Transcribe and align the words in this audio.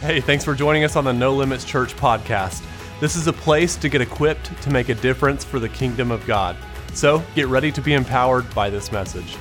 Hey, 0.00 0.18
thanks 0.18 0.46
for 0.46 0.54
joining 0.54 0.82
us 0.84 0.96
on 0.96 1.04
the 1.04 1.12
No 1.12 1.34
Limits 1.34 1.62
Church 1.62 1.94
podcast. 1.94 2.64
This 3.00 3.16
is 3.16 3.26
a 3.26 3.34
place 3.34 3.76
to 3.76 3.90
get 3.90 4.00
equipped 4.00 4.50
to 4.62 4.70
make 4.70 4.88
a 4.88 4.94
difference 4.94 5.44
for 5.44 5.58
the 5.58 5.68
kingdom 5.68 6.10
of 6.10 6.26
God. 6.26 6.56
So 6.94 7.22
get 7.34 7.48
ready 7.48 7.70
to 7.70 7.82
be 7.82 7.92
empowered 7.92 8.52
by 8.54 8.70
this 8.70 8.90
message. 8.92 9.36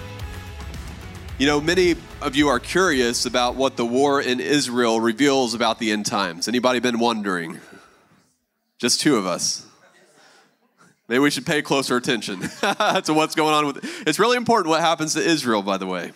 You 1.38 1.48
know, 1.48 1.62
many 1.62 1.96
of 2.22 2.36
you 2.36 2.50
are 2.50 2.60
curious 2.60 3.26
about 3.26 3.56
what 3.56 3.78
the 3.78 3.86
war 3.86 4.22
in 4.22 4.42
Israel 4.42 5.00
reveals 5.00 5.54
about 5.54 5.80
the 5.80 5.94
end 5.94 6.06
times. 6.06 6.50
Anybody 6.50 6.82
been 6.82 7.00
wondering? 7.00 7.62
Just 8.80 9.00
two 9.00 9.16
of 9.16 9.26
us. 9.26 9.66
Maybe 11.08 11.20
we 11.20 11.32
should 11.32 11.46
pay 11.46 11.62
closer 11.62 11.96
attention 11.96 12.42
to 12.60 13.14
what's 13.14 13.34
going 13.34 13.54
on 13.54 13.66
with 13.66 14.04
It's 14.06 14.20
really 14.20 14.36
important 14.36 14.68
what 14.68 14.82
happens 14.82 15.14
to 15.14 15.22
Israel, 15.22 15.62
by 15.62 15.78
the 15.78 15.88
way. 15.88 16.12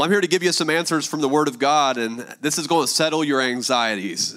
Well, 0.00 0.06
I'm 0.06 0.12
here 0.12 0.22
to 0.22 0.28
give 0.28 0.42
you 0.42 0.50
some 0.52 0.70
answers 0.70 1.06
from 1.06 1.20
the 1.20 1.28
Word 1.28 1.46
of 1.46 1.58
God, 1.58 1.98
and 1.98 2.20
this 2.40 2.56
is 2.56 2.66
going 2.66 2.86
to 2.86 2.90
settle 2.90 3.22
your 3.22 3.42
anxieties. 3.42 4.32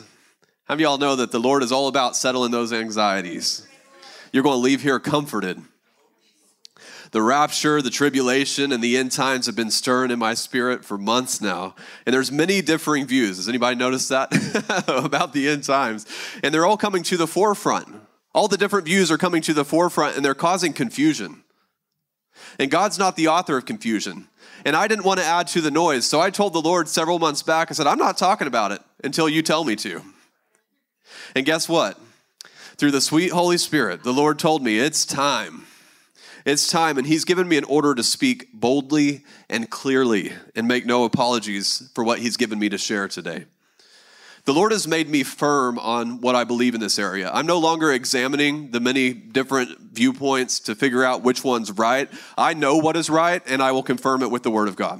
How 0.66 0.73
many 0.73 0.84
of 0.84 0.90
y'all 0.90 0.98
know 0.98 1.16
that 1.16 1.31
the 1.31 1.40
Lord 1.40 1.63
is 1.63 1.71
all 1.71 1.88
about 1.88 2.17
settling 2.17 2.52
those 2.52 2.73
anxieties? 2.73 3.66
You're 4.34 4.44
going 4.44 4.57
to 4.57 4.62
leave 4.62 4.81
here 4.81 4.99
comforted. 4.99 5.62
The 7.12 7.21
rapture, 7.21 7.81
the 7.81 7.90
tribulation, 7.90 8.73
and 8.73 8.84
the 8.84 8.98
end 8.98 9.13
times 9.13 9.45
have 9.45 9.55
been 9.55 9.71
stirring 9.71 10.12
in 10.12 10.20
my 10.20 10.34
spirit 10.34 10.84
for 10.84 10.98
months 10.98 11.40
now. 11.40 11.76
And 12.05 12.13
there's 12.13 12.30
many 12.30 12.62
differing 12.62 13.05
views. 13.05 13.38
Has 13.38 13.48
anybody 13.48 13.77
noticed 13.77 14.09
that? 14.09 14.34
about 15.05 15.32
the 15.32 15.48
end 15.48 15.63
times. 15.63 16.05
And 16.43 16.54
they're 16.54 16.66
all 16.66 16.76
coming 16.76 17.04
to 17.04 17.16
the 17.16 17.26
forefront. 17.26 17.88
All 18.35 18.49
the 18.49 18.57
different 18.57 18.84
views 18.84 19.09
are 19.12 19.18
coming 19.18 19.41
to 19.43 19.54
the 19.54 19.63
forefront 19.63 20.18
and 20.18 20.26
they're 20.26 20.35
causing 20.35 20.73
confusion. 20.73 21.45
And 22.59 22.70
God's 22.70 22.99
not 22.99 23.16
the 23.16 23.30
author 23.30 23.55
of 23.55 23.66
confusion. 23.66 24.27
And 24.66 24.76
I 24.76 24.88
didn't 24.88 25.05
want 25.05 25.20
to 25.20 25.26
add 25.26 25.48
to 25.48 25.62
the 25.62 25.72
noise. 25.72 26.05
So 26.05 26.22
I 26.22 26.30
told 26.30 26.53
the 26.53 26.62
Lord 26.62 26.88
several 26.88 27.20
months 27.20 27.44
back, 27.44 27.70
I 27.70 27.73
said, 27.73 27.88
I'm 27.88 27.98
not 27.98 28.17
talking 28.17 28.48
about 28.48 28.71
it 28.71 28.81
until 29.04 29.27
you 29.27 29.41
tell 29.41 29.63
me 29.63 29.76
to. 29.77 30.02
And 31.35 31.46
guess 31.46 31.68
what? 31.68 31.99
Through 32.77 32.91
the 32.91 33.01
sweet 33.01 33.32
Holy 33.32 33.57
Spirit, 33.57 34.04
the 34.04 34.13
Lord 34.13 34.40
told 34.40 34.63
me, 34.63 34.79
it's 34.79 35.05
time. 35.05 35.65
It's 36.46 36.68
time. 36.68 36.98
And 36.98 37.07
He's 37.07 37.26
given 37.26 37.48
me 37.48 37.57
an 37.57 37.63
order 37.65 37.93
to 37.96 38.04
speak 38.04 38.48
boldly 38.54 39.23
and 39.49 39.70
clearly 39.70 40.34
and 40.55 40.68
make 40.68 40.85
no 40.85 41.04
apologies 41.04 41.90
for 41.93 42.04
what 42.04 42.20
He's 42.20 42.38
given 42.38 42.60
me 42.60 42.70
to 42.70 42.77
share 42.77 43.07
today. 43.07 43.45
The 44.46 44.54
Lord 44.54 44.74
has 44.74 44.88
made 44.88 45.08
me 45.08 45.24
firm 45.24 45.80
on 45.80 46.20
what 46.20 46.36
I 46.36 46.44
believe 46.44 46.76
in 46.76 46.82
this 46.82 46.99
area. 46.99 47.32
I'm 47.34 47.46
no 47.46 47.60
longer 47.60 47.94
examining 47.94 48.72
the 48.72 48.82
many 48.82 49.13
different 49.13 49.80
viewpoints 49.80 50.60
to 50.62 50.76
figure 50.76 51.02
out 51.02 51.24
which 51.24 51.46
one's 51.46 51.72
right. 51.72 52.10
I 52.38 52.54
know 52.54 52.76
what 52.76 52.98
is 52.98 53.10
right, 53.10 53.41
and 53.48 53.63
I 53.63 53.72
will 53.72 53.84
confirm 53.84 54.22
it 54.22 54.30
with 54.30 54.44
the 54.44 54.52
Word 54.52 54.68
of 54.68 54.76
God. 54.76 55.00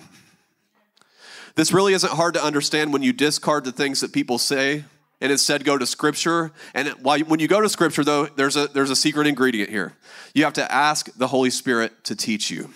This 1.56 1.74
really 1.74 1.94
isn't 1.94 2.14
hard 2.14 2.36
to 2.36 2.44
understand 2.44 2.94
when 2.94 3.04
you 3.04 3.12
discard 3.12 3.66
the 3.66 3.74
things 3.74 4.00
that 4.00 4.14
people 4.14 4.38
say 4.38 4.86
and 5.20 5.30
instead 5.30 5.66
go 5.66 5.78
to 5.78 5.86
Scripture. 5.86 6.54
And 6.74 6.90
when 7.02 7.40
you 7.40 7.50
go 7.50 7.60
to 7.60 7.68
Scripture, 7.68 8.06
though, 8.06 8.28
there's 8.28 8.56
a, 8.56 8.68
there's 8.68 8.90
a 8.92 8.96
secret 8.96 9.28
ingredient 9.28 9.70
here. 9.70 9.94
You 10.34 10.46
have 10.46 10.54
to 10.54 10.72
ask 10.72 11.14
the 11.18 11.28
Holy 11.28 11.50
Spirit 11.50 12.06
to 12.06 12.16
teach 12.16 12.50
you. 12.50 12.70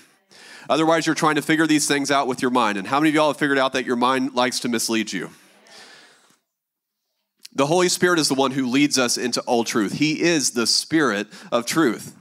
Otherwise, 0.70 1.06
you're 1.06 1.16
trying 1.16 1.36
to 1.36 1.42
figure 1.42 1.66
these 1.66 1.88
things 1.88 2.12
out 2.12 2.28
with 2.28 2.42
your 2.42 2.52
mind. 2.52 2.78
And 2.78 2.88
how 2.88 3.00
many 3.00 3.10
of 3.10 3.16
y'all 3.16 3.30
have 3.30 3.38
figured 3.38 3.58
out 3.58 3.72
that 3.72 3.86
your 3.86 3.96
mind 3.96 4.34
likes 4.34 4.60
to 4.60 4.70
mislead 4.70 5.14
you? 5.14 5.30
The 7.58 7.66
Holy 7.66 7.90
Spirit 7.90 8.20
is 8.20 8.28
the 8.28 8.36
one 8.36 8.52
who 8.52 8.68
leads 8.68 9.00
us 9.00 9.18
into 9.18 9.42
all 9.42 9.64
truth. 9.64 9.94
He 9.94 10.22
is 10.22 10.52
the 10.52 10.68
Spirit 10.68 11.28
of 11.52 11.66
truth. 11.66 12.16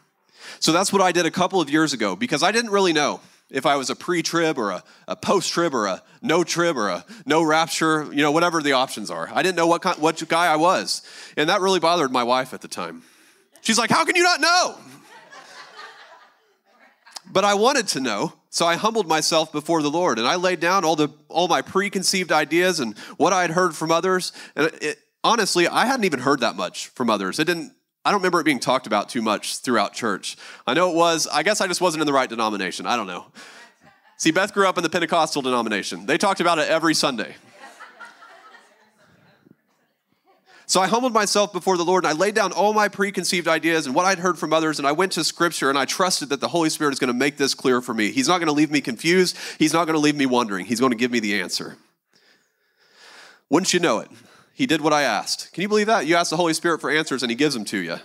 So 0.60 0.72
that's 0.72 0.90
what 0.90 1.02
I 1.02 1.12
did 1.12 1.26
a 1.26 1.30
couple 1.30 1.60
of 1.60 1.68
years 1.68 1.92
ago 1.92 2.16
because 2.16 2.42
I 2.42 2.52
didn't 2.52 2.70
really 2.70 2.94
know 2.94 3.20
if 3.50 3.66
I 3.66 3.76
was 3.76 3.90
a 3.90 3.94
pre 3.94 4.22
trib 4.22 4.56
or 4.56 4.70
a, 4.70 4.82
a 5.06 5.14
post 5.14 5.52
trib 5.52 5.74
or 5.74 5.88
a 5.88 6.02
no 6.22 6.42
trib 6.42 6.78
or 6.78 6.88
a 6.88 7.04
no 7.26 7.42
rapture, 7.42 8.04
you 8.04 8.22
know, 8.22 8.32
whatever 8.32 8.62
the 8.62 8.72
options 8.72 9.10
are. 9.10 9.28
I 9.30 9.42
didn't 9.42 9.56
know 9.56 9.66
what, 9.66 9.82
kind, 9.82 9.98
what 9.98 10.26
guy 10.26 10.46
I 10.46 10.56
was. 10.56 11.02
And 11.36 11.50
that 11.50 11.60
really 11.60 11.80
bothered 11.80 12.10
my 12.10 12.22
wife 12.22 12.54
at 12.54 12.62
the 12.62 12.68
time. 12.68 13.02
She's 13.60 13.76
like, 13.76 13.90
How 13.90 14.06
can 14.06 14.16
you 14.16 14.22
not 14.22 14.40
know? 14.40 14.74
but 17.30 17.44
I 17.44 17.52
wanted 17.52 17.88
to 17.88 18.00
know. 18.00 18.32
So 18.48 18.64
I 18.64 18.76
humbled 18.76 19.06
myself 19.06 19.52
before 19.52 19.82
the 19.82 19.90
Lord 19.90 20.18
and 20.18 20.26
I 20.26 20.36
laid 20.36 20.60
down 20.60 20.82
all 20.82 20.96
the 20.96 21.10
all 21.28 21.46
my 21.46 21.60
preconceived 21.60 22.32
ideas 22.32 22.80
and 22.80 22.96
what 23.18 23.34
I 23.34 23.42
had 23.42 23.50
heard 23.50 23.76
from 23.76 23.90
others. 23.90 24.32
And 24.54 24.70
it, 24.80 24.98
honestly, 25.26 25.66
I 25.66 25.86
hadn't 25.86 26.04
even 26.04 26.20
heard 26.20 26.40
that 26.40 26.54
much 26.54 26.86
from 26.88 27.10
others. 27.10 27.40
It 27.40 27.46
didn't, 27.46 27.72
I 28.04 28.12
don't 28.12 28.20
remember 28.20 28.40
it 28.40 28.44
being 28.44 28.60
talked 28.60 28.86
about 28.86 29.08
too 29.08 29.20
much 29.20 29.58
throughout 29.58 29.92
church. 29.92 30.36
I 30.66 30.74
know 30.74 30.90
it 30.90 30.96
was, 30.96 31.26
I 31.26 31.42
guess 31.42 31.60
I 31.60 31.66
just 31.66 31.80
wasn't 31.80 32.02
in 32.02 32.06
the 32.06 32.12
right 32.12 32.30
denomination. 32.30 32.86
I 32.86 32.94
don't 32.94 33.08
know. 33.08 33.26
See, 34.18 34.30
Beth 34.30 34.54
grew 34.54 34.68
up 34.68 34.78
in 34.78 34.84
the 34.84 34.88
Pentecostal 34.88 35.42
denomination. 35.42 36.06
They 36.06 36.16
talked 36.16 36.40
about 36.40 36.58
it 36.58 36.68
every 36.68 36.94
Sunday. 36.94 37.34
So 40.68 40.80
I 40.80 40.86
humbled 40.88 41.12
myself 41.12 41.52
before 41.52 41.76
the 41.76 41.84
Lord 41.84 42.04
and 42.04 42.12
I 42.12 42.16
laid 42.16 42.34
down 42.34 42.52
all 42.52 42.72
my 42.72 42.88
preconceived 42.88 43.46
ideas 43.46 43.86
and 43.86 43.94
what 43.94 44.04
I'd 44.04 44.18
heard 44.18 44.36
from 44.36 44.52
others 44.52 44.78
and 44.78 44.86
I 44.86 44.92
went 44.92 45.12
to 45.12 45.22
scripture 45.22 45.70
and 45.70 45.78
I 45.78 45.84
trusted 45.84 46.28
that 46.30 46.40
the 46.40 46.48
Holy 46.48 46.70
Spirit 46.70 46.92
is 46.92 46.98
going 46.98 47.12
to 47.12 47.14
make 47.14 47.36
this 47.36 47.54
clear 47.54 47.80
for 47.80 47.94
me. 47.94 48.10
He's 48.10 48.26
not 48.26 48.38
going 48.38 48.48
to 48.48 48.52
leave 48.52 48.70
me 48.70 48.80
confused. 48.80 49.36
He's 49.58 49.72
not 49.72 49.86
going 49.86 49.94
to 49.94 50.00
leave 50.00 50.16
me 50.16 50.26
wondering. 50.26 50.66
He's 50.66 50.80
going 50.80 50.90
to 50.90 50.98
give 50.98 51.12
me 51.12 51.20
the 51.20 51.40
answer. 51.40 51.76
Wouldn't 53.48 53.72
you 53.72 53.78
know 53.78 54.00
it? 54.00 54.10
He 54.56 54.64
did 54.64 54.80
what 54.80 54.94
I 54.94 55.02
asked. 55.02 55.52
Can 55.52 55.60
you 55.60 55.68
believe 55.68 55.86
that? 55.88 56.06
You 56.06 56.16
ask 56.16 56.30
the 56.30 56.38
Holy 56.38 56.54
Spirit 56.54 56.80
for 56.80 56.90
answers 56.90 57.22
and 57.22 57.28
He 57.28 57.36
gives 57.36 57.52
them 57.52 57.66
to 57.66 57.76
you. 57.76 57.98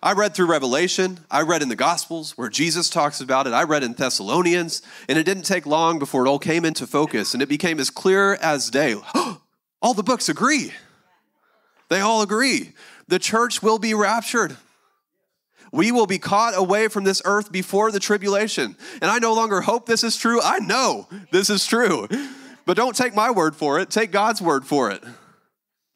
I 0.00 0.12
read 0.12 0.32
through 0.32 0.46
Revelation. 0.46 1.18
I 1.28 1.42
read 1.42 1.60
in 1.60 1.68
the 1.68 1.74
Gospels 1.74 2.38
where 2.38 2.48
Jesus 2.48 2.88
talks 2.88 3.20
about 3.20 3.48
it. 3.48 3.52
I 3.52 3.64
read 3.64 3.82
in 3.82 3.94
Thessalonians, 3.94 4.80
and 5.08 5.18
it 5.18 5.24
didn't 5.24 5.42
take 5.42 5.66
long 5.66 5.98
before 5.98 6.24
it 6.24 6.28
all 6.28 6.38
came 6.38 6.64
into 6.64 6.86
focus 6.86 7.34
and 7.34 7.42
it 7.42 7.48
became 7.48 7.80
as 7.80 7.90
clear 7.90 8.34
as 8.34 8.70
day. 8.70 8.94
all 9.82 9.92
the 9.92 10.04
books 10.04 10.28
agree. 10.28 10.72
They 11.88 11.98
all 11.98 12.22
agree. 12.22 12.70
The 13.08 13.18
church 13.18 13.60
will 13.60 13.80
be 13.80 13.92
raptured. 13.92 14.56
We 15.72 15.90
will 15.90 16.06
be 16.06 16.20
caught 16.20 16.56
away 16.56 16.86
from 16.86 17.02
this 17.02 17.20
earth 17.24 17.50
before 17.50 17.90
the 17.90 17.98
tribulation. 17.98 18.76
And 19.02 19.10
I 19.10 19.18
no 19.18 19.34
longer 19.34 19.62
hope 19.62 19.86
this 19.86 20.04
is 20.04 20.16
true. 20.16 20.40
I 20.40 20.60
know 20.60 21.08
this 21.32 21.50
is 21.50 21.66
true. 21.66 22.06
But 22.66 22.76
don't 22.76 22.94
take 22.94 23.16
my 23.16 23.32
word 23.32 23.56
for 23.56 23.80
it, 23.80 23.90
take 23.90 24.12
God's 24.12 24.40
word 24.40 24.64
for 24.64 24.92
it. 24.92 25.02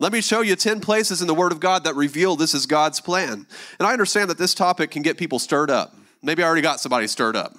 Let 0.00 0.12
me 0.12 0.22
show 0.22 0.41
you 0.41 0.56
10 0.56 0.81
places 0.81 1.21
in 1.21 1.27
the 1.27 1.34
Word 1.34 1.53
of 1.53 1.61
God 1.61 1.84
that 1.84 1.94
reveal 1.94 2.34
this 2.34 2.55
is 2.55 2.65
God's 2.65 3.03
plan. 3.03 3.47
And 3.78 3.87
I 3.87 3.93
understand 3.93 4.31
that 4.31 4.38
this 4.38 4.55
topic 4.55 4.91
can 4.91 5.03
get 5.03 5.19
people 5.19 5.38
stirred 5.38 5.71
up. 5.71 5.94
Maybe 6.22 6.43
I 6.43 6.47
already 6.47 6.62
got 6.62 6.81
somebody 6.81 7.06
stirred 7.06 7.37
up. 7.37 7.55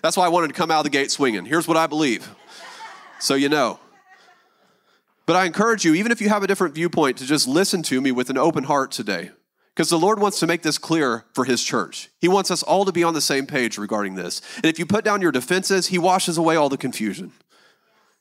That's 0.00 0.16
why 0.16 0.24
I 0.24 0.28
wanted 0.28 0.48
to 0.48 0.54
come 0.54 0.70
out 0.70 0.78
of 0.78 0.84
the 0.84 0.90
gate 0.90 1.10
swinging. 1.10 1.44
Here's 1.44 1.68
what 1.68 1.76
I 1.76 1.86
believe. 1.86 2.34
So 3.20 3.34
you 3.34 3.50
know. 3.50 3.78
But 5.26 5.36
I 5.36 5.44
encourage 5.44 5.84
you, 5.84 5.94
even 5.94 6.12
if 6.12 6.20
you 6.22 6.30
have 6.30 6.42
a 6.42 6.46
different 6.46 6.74
viewpoint, 6.74 7.18
to 7.18 7.26
just 7.26 7.46
listen 7.46 7.82
to 7.84 8.00
me 8.00 8.10
with 8.10 8.30
an 8.30 8.38
open 8.38 8.64
heart 8.64 8.90
today. 8.90 9.30
Because 9.74 9.90
the 9.90 9.98
Lord 9.98 10.18
wants 10.18 10.40
to 10.40 10.46
make 10.46 10.62
this 10.62 10.78
clear 10.78 11.26
for 11.34 11.44
His 11.44 11.62
church. 11.62 12.08
He 12.18 12.28
wants 12.28 12.50
us 12.50 12.62
all 12.62 12.86
to 12.86 12.92
be 12.92 13.04
on 13.04 13.12
the 13.12 13.20
same 13.20 13.46
page 13.46 13.76
regarding 13.76 14.14
this. 14.14 14.40
And 14.56 14.64
if 14.64 14.78
you 14.78 14.86
put 14.86 15.04
down 15.04 15.20
your 15.20 15.32
defenses, 15.32 15.88
He 15.88 15.98
washes 15.98 16.38
away 16.38 16.56
all 16.56 16.70
the 16.70 16.78
confusion. 16.78 17.32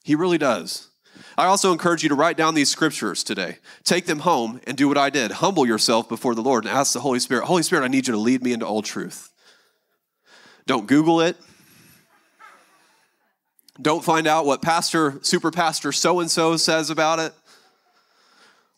He 0.03 0.13
really 0.13 0.37
does. 0.37 0.89
I 1.37 1.45
also 1.45 1.71
encourage 1.71 2.03
you 2.03 2.09
to 2.09 2.15
write 2.15 2.37
down 2.37 2.55
these 2.55 2.69
scriptures 2.69 3.23
today. 3.23 3.57
Take 3.83 4.05
them 4.05 4.19
home 4.19 4.61
and 4.65 4.77
do 4.77 4.87
what 4.87 4.97
I 4.97 5.09
did. 5.09 5.31
Humble 5.31 5.65
yourself 5.65 6.07
before 6.07 6.33
the 6.33 6.41
Lord 6.41 6.65
and 6.65 6.73
ask 6.73 6.93
the 6.93 7.01
Holy 7.01 7.19
Spirit, 7.19 7.45
Holy 7.45 7.63
Spirit, 7.63 7.83
I 7.83 7.89
need 7.89 8.07
you 8.07 8.13
to 8.13 8.19
lead 8.19 8.41
me 8.41 8.53
into 8.53 8.65
all 8.65 8.81
truth. 8.81 9.31
Don't 10.65 10.87
Google 10.87 11.21
it. 11.21 11.37
Don't 13.81 14.03
find 14.03 14.25
out 14.25 14.45
what 14.45 14.61
pastor, 14.61 15.19
super 15.21 15.51
pastor 15.51 15.91
so 15.91 16.21
and 16.21 16.31
so 16.31 16.55
says 16.55 16.89
about 16.89 17.19
it, 17.19 17.33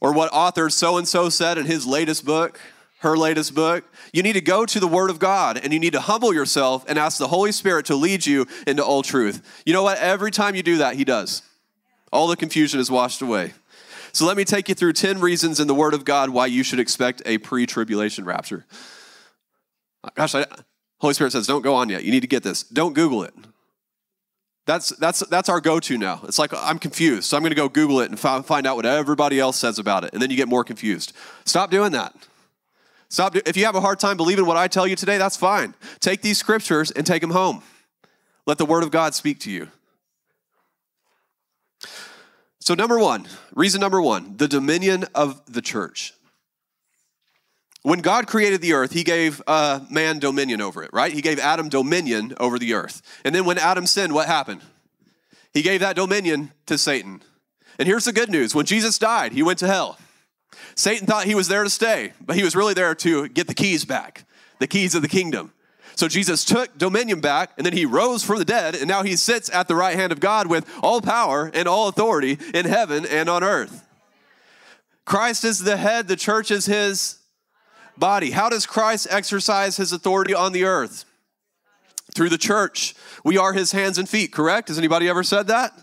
or 0.02 0.12
what 0.12 0.34
author 0.34 0.70
so 0.70 0.98
and 0.98 1.08
so 1.08 1.30
said 1.30 1.60
in 1.60 1.66
his 1.66 1.86
latest 1.86 2.26
book, 2.26 2.60
her 3.00 3.16
latest 3.16 3.54
book. 3.54 3.84
You 4.12 4.24
need 4.24 4.34
to 4.34 4.42
go 4.42 4.66
to 4.66 4.80
the 4.80 4.88
Word 4.88 5.12
of 5.12 5.20
God 5.20 5.60
and 5.64 5.72
you 5.72 5.80
need 5.80 5.94
to 5.94 6.02
humble 6.02 6.34
yourself 6.34 6.84
and 6.88 6.98
ask 6.98 7.20
the 7.20 7.28
Holy 7.28 7.52
Spirit 7.52 7.86
to 7.88 7.96
lead 7.96 8.26
you 8.26 8.48
into 8.66 8.84
all 8.84 9.04
truth. 9.04 9.62
You 9.66 9.74
know 9.74 9.84
what? 9.84 10.00
Every 10.00 10.32
time 10.32 10.56
you 10.56 10.64
do 10.64 10.78
that, 10.78 10.96
He 10.96 11.06
does. 11.06 11.44
All 12.12 12.28
the 12.28 12.36
confusion 12.36 12.80
is 12.80 12.90
washed 12.90 13.22
away. 13.22 13.54
So 14.14 14.26
let 14.26 14.38
me 14.38 14.46
take 14.46 14.70
you 14.70 14.76
through 14.76 14.94
10 14.94 15.20
reasons 15.20 15.60
in 15.60 15.68
the 15.68 15.76
Word 15.76 15.94
of 15.94 16.06
God 16.06 16.30
why 16.30 16.48
you 16.48 16.64
should 16.64 16.80
expect 16.80 17.22
a 17.26 17.38
pre 17.38 17.66
tribulation 17.66 18.26
rapture. 18.26 18.66
Gosh, 20.16 20.36
I, 20.36 20.46
Holy 21.00 21.14
Spirit 21.14 21.32
says, 21.32 21.48
don't 21.48 21.62
go 21.62 21.76
on 21.76 21.90
yet. 21.90 22.04
You 22.04 22.12
need 22.12 22.22
to 22.22 22.28
get 22.28 22.44
this. 22.44 22.64
Don't 22.64 22.94
Google 22.94 23.24
it. 23.24 23.34
That's, 24.66 24.90
that's, 24.90 25.20
that's 25.28 25.48
our 25.48 25.62
go 25.62 25.80
to 25.80 25.98
now. 25.98 26.22
It's 26.24 26.40
like, 26.40 26.52
I'm 26.54 26.78
confused, 26.78 27.24
so 27.24 27.38
I'm 27.38 27.44
going 27.44 27.52
to 27.52 27.56
go 27.56 27.70
Google 27.70 28.02
it 28.02 28.10
and 28.10 28.20
find 28.20 28.68
out 28.68 28.76
what 28.76 28.86
everybody 28.86 29.40
else 29.40 29.58
says 29.58 29.80
about 29.80 30.04
it. 30.04 30.12
And 30.12 30.22
then 30.22 30.30
you 30.30 30.36
get 30.36 30.50
more 30.50 30.66
confused. 30.66 31.14
Stop 31.46 31.72
doing 31.72 31.94
that. 31.94 32.14
Stop. 33.10 33.34
Do- 33.34 33.42
if 33.46 33.56
you 33.56 33.64
have 33.64 33.76
a 33.76 33.82
hard 33.82 34.00
time 34.00 34.18
believing 34.18 34.46
what 34.46 34.58
I 34.58 34.68
tell 34.68 34.86
you 34.86 34.98
today, 34.98 35.18
that's 35.18 35.38
fine. 35.38 35.74
Take 36.02 36.22
these 36.22 36.38
scriptures 36.38 36.92
and 36.92 37.06
take 37.06 37.22
them 37.22 37.32
home. 37.32 37.64
Let 38.46 38.58
the 38.58 38.66
Word 38.66 38.84
of 38.84 38.92
God 38.92 39.16
speak 39.16 39.40
to 39.42 39.52
you. 39.52 39.70
So, 42.68 42.74
number 42.74 43.00
one, 43.00 43.30
reason 43.56 43.80
number 43.80 44.02
one, 44.02 44.36
the 44.36 44.50
dominion 44.50 45.06
of 45.16 45.42
the 45.46 45.62
church. 45.62 46.14
When 47.82 48.00
God 48.00 48.28
created 48.28 48.60
the 48.60 48.74
earth, 48.74 48.92
he 48.92 49.06
gave 49.06 49.42
uh, 49.48 49.80
man 49.90 50.20
dominion 50.20 50.60
over 50.60 50.84
it, 50.84 50.90
right? 50.92 51.14
He 51.14 51.22
gave 51.22 51.40
Adam 51.40 51.70
dominion 51.70 52.34
over 52.42 52.60
the 52.60 52.74
earth. 52.74 53.02
And 53.24 53.34
then 53.34 53.46
when 53.46 53.58
Adam 53.58 53.88
sinned, 53.88 54.14
what 54.14 54.28
happened? 54.28 54.60
He 55.54 55.62
gave 55.62 55.80
that 55.80 55.96
dominion 55.96 56.52
to 56.66 56.78
Satan. 56.78 57.22
And 57.80 57.88
here's 57.88 58.04
the 58.04 58.12
good 58.12 58.30
news 58.30 58.54
when 58.54 58.66
Jesus 58.66 59.00
died, 59.00 59.32
he 59.32 59.44
went 59.44 59.60
to 59.60 59.68
hell. 59.68 59.98
Satan 60.76 61.08
thought 61.08 61.24
he 61.24 61.36
was 61.36 61.48
there 61.48 61.64
to 61.64 61.70
stay, 61.70 62.12
but 62.20 62.36
he 62.36 62.44
was 62.44 62.54
really 62.54 62.74
there 62.74 62.96
to 62.96 63.30
get 63.30 63.48
the 63.48 63.54
keys 63.54 63.86
back, 63.86 64.26
the 64.60 64.68
keys 64.68 64.94
of 64.94 65.02
the 65.02 65.08
kingdom. 65.08 65.54
So 65.98 66.08
Jesus 66.08 66.46
took 66.46 66.78
dominion 66.78 67.22
back, 67.22 67.54
and 67.58 67.66
then 67.66 67.74
he 67.74 67.84
rose 67.84 68.24
from 68.24 68.38
the 68.38 68.46
dead, 68.46 68.76
and 68.76 68.88
now 68.88 69.02
he 69.02 69.16
sits 69.16 69.50
at 69.50 69.68
the 69.68 69.76
right 69.76 69.96
hand 69.96 70.12
of 70.12 70.20
God 70.20 70.46
with 70.46 70.70
all 70.84 71.02
power 71.02 71.50
and 71.56 71.68
all 71.68 71.88
authority 71.88 72.38
in 72.54 72.68
heaven 72.68 73.04
and 73.04 73.28
on 73.28 73.44
earth. 73.44 73.84
Christ 75.06 75.44
is 75.44 75.60
the 75.60 75.76
head, 75.76 76.08
the 76.08 76.16
church 76.16 76.52
is 76.52 76.68
his 76.68 77.18
body. 77.98 78.30
How 78.30 78.48
does 78.48 78.68
Christ 78.68 79.08
exercise 79.10 79.78
his 79.78 79.92
authority 79.92 80.36
on 80.36 80.54
the 80.54 80.66
earth? 80.66 81.04
Through 82.14 82.30
the 82.30 82.38
church. 82.38 82.94
We 83.24 83.40
are 83.40 83.54
his 83.54 83.72
hands 83.72 83.98
and 83.98 84.08
feet, 84.08 84.32
correct? 84.32 84.68
Has 84.68 84.78
anybody 84.78 85.10
ever 85.10 85.24
said 85.24 85.48
that? 85.48 85.74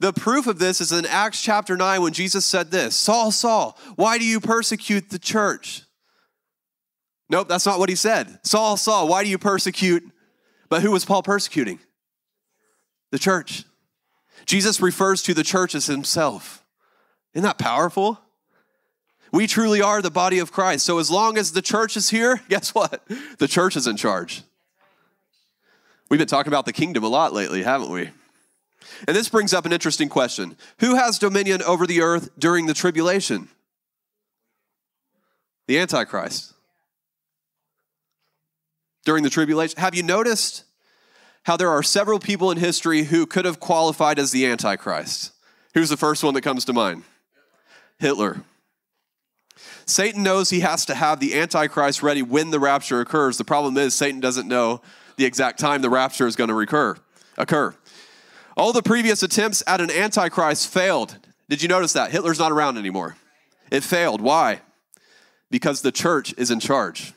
The 0.00 0.12
proof 0.12 0.48
of 0.48 0.58
this 0.58 0.80
is 0.80 0.90
in 0.90 1.06
Acts 1.06 1.40
chapter 1.40 1.76
9 1.76 2.02
when 2.02 2.12
Jesus 2.12 2.44
said 2.44 2.72
this 2.72 2.96
Saul, 2.96 3.30
Saul, 3.30 3.78
why 3.94 4.18
do 4.18 4.24
you 4.24 4.40
persecute 4.40 5.10
the 5.10 5.20
church? 5.20 5.82
Nope, 7.28 7.48
that's 7.48 7.66
not 7.66 7.78
what 7.78 7.88
he 7.88 7.94
said. 7.94 8.38
Saul, 8.42 8.76
Saul, 8.76 9.08
why 9.08 9.24
do 9.24 9.30
you 9.30 9.38
persecute? 9.38 10.02
But 10.68 10.82
who 10.82 10.90
was 10.90 11.04
Paul 11.04 11.22
persecuting? 11.22 11.78
The 13.10 13.18
church. 13.18 13.64
Jesus 14.46 14.80
refers 14.80 15.22
to 15.22 15.34
the 15.34 15.44
church 15.44 15.74
as 15.74 15.86
himself. 15.86 16.64
Isn't 17.32 17.44
that 17.44 17.58
powerful? 17.58 18.20
We 19.32 19.46
truly 19.46 19.82
are 19.82 20.00
the 20.00 20.10
body 20.10 20.38
of 20.38 20.52
Christ. 20.52 20.86
So 20.86 20.98
as 20.98 21.10
long 21.10 21.36
as 21.38 21.52
the 21.52 21.62
church 21.62 21.96
is 21.96 22.10
here, 22.10 22.40
guess 22.48 22.74
what? 22.74 23.02
The 23.38 23.48
church 23.48 23.76
is 23.76 23.86
in 23.86 23.96
charge. 23.96 24.42
We've 26.08 26.18
been 26.18 26.28
talking 26.28 26.52
about 26.52 26.66
the 26.66 26.72
kingdom 26.72 27.02
a 27.02 27.08
lot 27.08 27.32
lately, 27.32 27.62
haven't 27.62 27.90
we? 27.90 28.10
And 29.08 29.16
this 29.16 29.28
brings 29.28 29.52
up 29.52 29.66
an 29.66 29.72
interesting 29.72 30.08
question 30.08 30.56
Who 30.78 30.94
has 30.94 31.18
dominion 31.18 31.62
over 31.62 31.86
the 31.86 32.00
earth 32.00 32.30
during 32.38 32.66
the 32.66 32.74
tribulation? 32.74 33.48
The 35.66 35.78
Antichrist. 35.78 36.53
During 39.04 39.22
the 39.22 39.30
tribulation. 39.30 39.78
Have 39.78 39.94
you 39.94 40.02
noticed 40.02 40.64
how 41.44 41.56
there 41.56 41.70
are 41.70 41.82
several 41.82 42.18
people 42.18 42.50
in 42.50 42.58
history 42.58 43.04
who 43.04 43.26
could 43.26 43.44
have 43.44 43.60
qualified 43.60 44.18
as 44.18 44.30
the 44.30 44.46
Antichrist? 44.46 45.32
Who's 45.74 45.90
the 45.90 45.96
first 45.96 46.24
one 46.24 46.34
that 46.34 46.40
comes 46.42 46.64
to 46.64 46.72
mind? 46.72 47.04
Hitler. 47.98 48.42
Satan 49.86 50.22
knows 50.22 50.50
he 50.50 50.60
has 50.60 50.86
to 50.86 50.94
have 50.94 51.20
the 51.20 51.38
Antichrist 51.38 52.02
ready 52.02 52.22
when 52.22 52.50
the 52.50 52.58
rapture 52.58 53.00
occurs. 53.00 53.36
The 53.36 53.44
problem 53.44 53.76
is, 53.76 53.94
Satan 53.94 54.20
doesn't 54.20 54.48
know 54.48 54.80
the 55.16 55.24
exact 55.24 55.58
time 55.58 55.82
the 55.82 55.90
rapture 55.90 56.26
is 56.26 56.36
going 56.36 56.48
to 56.48 56.54
recur, 56.54 56.96
occur. 57.36 57.74
All 58.56 58.72
the 58.72 58.82
previous 58.82 59.22
attempts 59.22 59.62
at 59.66 59.80
an 59.80 59.90
antichrist 59.90 60.68
failed. 60.68 61.18
Did 61.48 61.60
you 61.60 61.68
notice 61.68 61.92
that? 61.92 62.10
Hitler's 62.10 62.38
not 62.38 62.52
around 62.52 62.78
anymore. 62.78 63.16
It 63.70 63.82
failed. 63.82 64.20
Why? 64.20 64.60
Because 65.50 65.82
the 65.82 65.92
church 65.92 66.34
is 66.38 66.50
in 66.50 66.60
charge. 66.60 67.14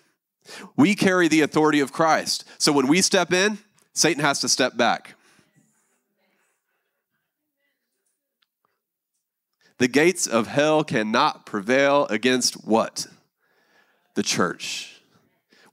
We 0.76 0.96
carry 0.96 1.28
the 1.28 1.42
authority 1.42 1.80
of 1.80 1.92
Christ. 1.92 2.46
So 2.58 2.72
when 2.72 2.88
we 2.88 3.02
step 3.02 3.34
in, 3.34 3.58
Satan 3.94 4.22
has 4.24 4.40
to 4.42 4.50
step 4.50 4.78
back. 4.78 5.16
The 9.80 9.88
gates 9.88 10.26
of 10.26 10.48
hell 10.48 10.84
cannot 10.84 11.46
prevail 11.46 12.08
against 12.08 12.66
what? 12.66 13.08
The 14.16 14.24
church. 14.24 15.02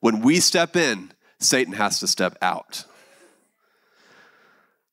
When 0.00 0.20
we 0.20 0.40
step 0.40 0.76
in, 0.76 1.12
Satan 1.38 1.72
has 1.74 2.00
to 2.00 2.06
step 2.06 2.36
out. 2.42 2.84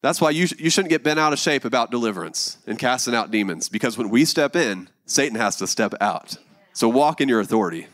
That's 0.01 0.19
why 0.19 0.31
you, 0.31 0.47
you 0.57 0.69
shouldn't 0.69 0.89
get 0.89 1.03
bent 1.03 1.19
out 1.19 1.33
of 1.33 1.39
shape 1.39 1.65
about 1.65 1.91
deliverance 1.91 2.57
and 2.65 2.79
casting 2.79 3.13
out 3.13 3.31
demons, 3.31 3.69
because 3.69 3.97
when 3.97 4.09
we 4.09 4.25
step 4.25 4.55
in, 4.55 4.89
Satan 5.05 5.37
has 5.37 5.57
to 5.57 5.67
step 5.67 5.93
out. 6.01 6.37
So 6.73 6.87
walk 6.87 7.21
in 7.21 7.29
your 7.29 7.41
authority. 7.41 7.87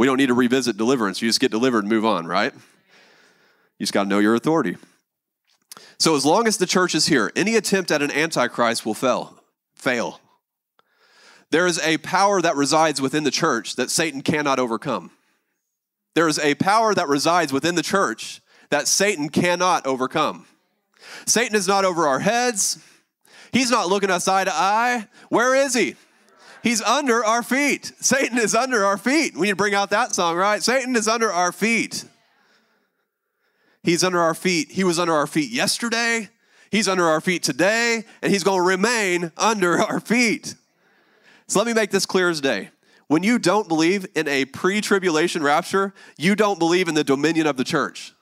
We 0.00 0.06
don't 0.06 0.16
need 0.16 0.28
to 0.28 0.34
revisit 0.34 0.78
deliverance. 0.78 1.20
You 1.20 1.28
just 1.28 1.40
get 1.40 1.50
delivered 1.50 1.80
and 1.80 1.90
move 1.90 2.06
on, 2.06 2.26
right? 2.26 2.54
You 2.54 3.84
just 3.84 3.92
got 3.92 4.04
to 4.04 4.08
know 4.08 4.18
your 4.18 4.34
authority. 4.34 4.78
So 5.98 6.16
as 6.16 6.24
long 6.24 6.46
as 6.46 6.56
the 6.56 6.64
church 6.64 6.94
is 6.94 7.08
here, 7.08 7.30
any 7.36 7.54
attempt 7.54 7.90
at 7.90 8.00
an 8.00 8.10
antichrist 8.10 8.86
will 8.86 8.94
fail. 8.94 9.44
Fail. 9.74 10.18
There 11.50 11.66
is 11.66 11.78
a 11.80 11.98
power 11.98 12.40
that 12.40 12.56
resides 12.56 13.02
within 13.02 13.24
the 13.24 13.30
church 13.30 13.76
that 13.76 13.90
Satan 13.90 14.22
cannot 14.22 14.58
overcome. 14.58 15.10
There 16.14 16.28
is 16.28 16.38
a 16.38 16.54
power 16.54 16.94
that 16.94 17.06
resides 17.06 17.52
within 17.52 17.74
the 17.74 17.82
church 17.82 18.40
that 18.70 18.88
Satan 18.88 19.28
cannot 19.28 19.86
overcome. 19.86 20.46
Satan 21.26 21.54
is 21.54 21.68
not 21.68 21.84
over 21.84 22.08
our 22.08 22.20
heads. 22.20 22.82
He's 23.52 23.70
not 23.70 23.90
looking 23.90 24.08
us 24.08 24.26
eye 24.26 24.44
to 24.44 24.54
eye. 24.54 25.08
Where 25.28 25.54
is 25.54 25.74
he? 25.74 25.96
He's 26.62 26.82
under 26.82 27.24
our 27.24 27.42
feet. 27.42 27.92
Satan 28.00 28.38
is 28.38 28.54
under 28.54 28.84
our 28.84 28.98
feet. 28.98 29.34
We 29.34 29.46
need 29.46 29.52
to 29.52 29.56
bring 29.56 29.74
out 29.74 29.90
that 29.90 30.14
song, 30.14 30.36
right? 30.36 30.62
Satan 30.62 30.94
is 30.96 31.08
under 31.08 31.32
our 31.32 31.52
feet. 31.52 32.04
He's 33.82 34.04
under 34.04 34.20
our 34.20 34.34
feet. 34.34 34.70
He 34.70 34.84
was 34.84 34.98
under 34.98 35.14
our 35.14 35.26
feet 35.26 35.50
yesterday. 35.50 36.28
He's 36.70 36.86
under 36.86 37.04
our 37.04 37.20
feet 37.20 37.42
today, 37.42 38.04
and 38.22 38.32
he's 38.32 38.44
going 38.44 38.58
to 38.58 38.66
remain 38.66 39.32
under 39.36 39.78
our 39.80 40.00
feet. 40.00 40.54
So 41.48 41.58
let 41.58 41.66
me 41.66 41.74
make 41.74 41.90
this 41.90 42.06
clear 42.06 42.28
as 42.28 42.40
day. 42.40 42.70
When 43.08 43.24
you 43.24 43.40
don't 43.40 43.66
believe 43.66 44.06
in 44.14 44.28
a 44.28 44.44
pre 44.44 44.80
tribulation 44.80 45.42
rapture, 45.42 45.92
you 46.16 46.36
don't 46.36 46.60
believe 46.60 46.86
in 46.86 46.94
the 46.94 47.02
dominion 47.02 47.46
of 47.46 47.56
the 47.56 47.64
church. 47.64 48.12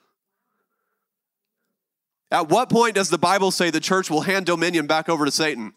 At 2.31 2.49
what 2.49 2.69
point 2.69 2.95
does 2.95 3.09
the 3.09 3.17
Bible 3.17 3.51
say 3.51 3.69
the 3.69 3.79
church 3.79 4.09
will 4.09 4.21
hand 4.21 4.45
dominion 4.45 4.87
back 4.87 5.09
over 5.09 5.25
to 5.25 5.31
Satan? 5.31 5.73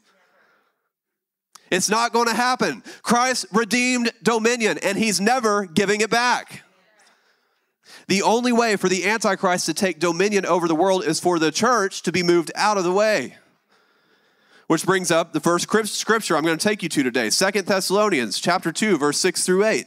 It's 1.72 1.88
not 1.88 2.12
going 2.12 2.28
to 2.28 2.34
happen. 2.34 2.82
Christ 3.00 3.46
redeemed 3.50 4.12
dominion, 4.22 4.76
and 4.82 4.98
he's 4.98 5.22
never 5.22 5.64
giving 5.64 6.02
it 6.02 6.10
back. 6.10 6.64
The 8.08 8.20
only 8.20 8.52
way 8.52 8.76
for 8.76 8.90
the 8.90 9.06
Antichrist 9.06 9.64
to 9.66 9.74
take 9.74 9.98
dominion 9.98 10.44
over 10.44 10.68
the 10.68 10.74
world 10.74 11.02
is 11.02 11.18
for 11.18 11.38
the 11.38 11.50
church 11.50 12.02
to 12.02 12.12
be 12.12 12.22
moved 12.22 12.52
out 12.54 12.76
of 12.76 12.84
the 12.84 12.92
way. 12.92 13.38
Which 14.66 14.84
brings 14.84 15.10
up 15.10 15.32
the 15.32 15.40
first 15.40 15.66
scripture 15.94 16.36
I'm 16.36 16.44
going 16.44 16.58
to 16.58 16.68
take 16.68 16.82
you 16.82 16.90
to 16.90 17.02
today, 17.02 17.30
Second 17.30 17.66
Thessalonians 17.66 18.38
chapter 18.38 18.70
2, 18.70 18.98
verse 18.98 19.16
6 19.16 19.46
through 19.46 19.64
8. 19.64 19.86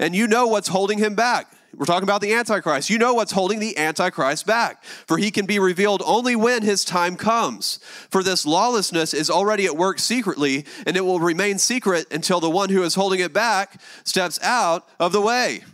And 0.00 0.16
you 0.16 0.26
know 0.26 0.48
what's 0.48 0.68
holding 0.68 0.98
him 0.98 1.14
back. 1.14 1.46
We're 1.74 1.86
talking 1.86 2.02
about 2.02 2.20
the 2.20 2.34
Antichrist. 2.34 2.90
You 2.90 2.98
know 2.98 3.14
what's 3.14 3.32
holding 3.32 3.58
the 3.58 3.78
Antichrist 3.78 4.46
back, 4.46 4.84
for 4.84 5.16
he 5.16 5.30
can 5.30 5.46
be 5.46 5.58
revealed 5.58 6.02
only 6.04 6.36
when 6.36 6.62
his 6.62 6.84
time 6.84 7.16
comes. 7.16 7.78
For 8.10 8.22
this 8.22 8.44
lawlessness 8.44 9.14
is 9.14 9.30
already 9.30 9.64
at 9.64 9.76
work 9.76 9.98
secretly, 9.98 10.66
and 10.86 10.96
it 10.96 11.04
will 11.04 11.18
remain 11.18 11.58
secret 11.58 12.06
until 12.12 12.40
the 12.40 12.50
one 12.50 12.68
who 12.68 12.82
is 12.82 12.94
holding 12.94 13.20
it 13.20 13.32
back 13.32 13.80
steps 14.04 14.38
out 14.42 14.86
of 15.00 15.12
the 15.12 15.20
way. 15.20 15.64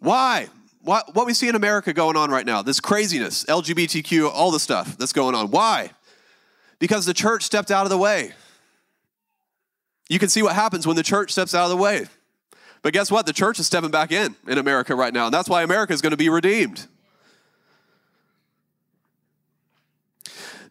Why? 0.00 0.48
What, 0.82 1.14
what 1.14 1.26
we 1.26 1.32
see 1.32 1.48
in 1.48 1.54
America 1.54 1.92
going 1.94 2.16
on 2.16 2.30
right 2.30 2.46
now, 2.46 2.62
this 2.62 2.78
craziness, 2.78 3.44
LGBTQ, 3.46 4.30
all 4.30 4.50
the 4.50 4.60
stuff 4.60 4.98
that's 4.98 5.12
going 5.14 5.34
on. 5.34 5.50
Why? 5.50 5.90
Because 6.78 7.06
the 7.06 7.14
church 7.14 7.42
stepped 7.42 7.70
out 7.70 7.84
of 7.84 7.90
the 7.90 7.98
way. 7.98 8.32
You 10.08 10.18
can 10.18 10.28
see 10.28 10.42
what 10.42 10.54
happens 10.54 10.86
when 10.86 10.94
the 10.94 11.02
church 11.02 11.32
steps 11.32 11.54
out 11.54 11.64
of 11.64 11.70
the 11.70 11.76
way. 11.76 12.06
But 12.86 12.92
guess 12.92 13.10
what? 13.10 13.26
The 13.26 13.32
church 13.32 13.58
is 13.58 13.66
stepping 13.66 13.90
back 13.90 14.12
in 14.12 14.36
in 14.46 14.58
America 14.58 14.94
right 14.94 15.12
now. 15.12 15.24
And 15.24 15.34
that's 15.34 15.48
why 15.48 15.64
America 15.64 15.92
is 15.92 16.00
going 16.00 16.12
to 16.12 16.16
be 16.16 16.28
redeemed. 16.28 16.86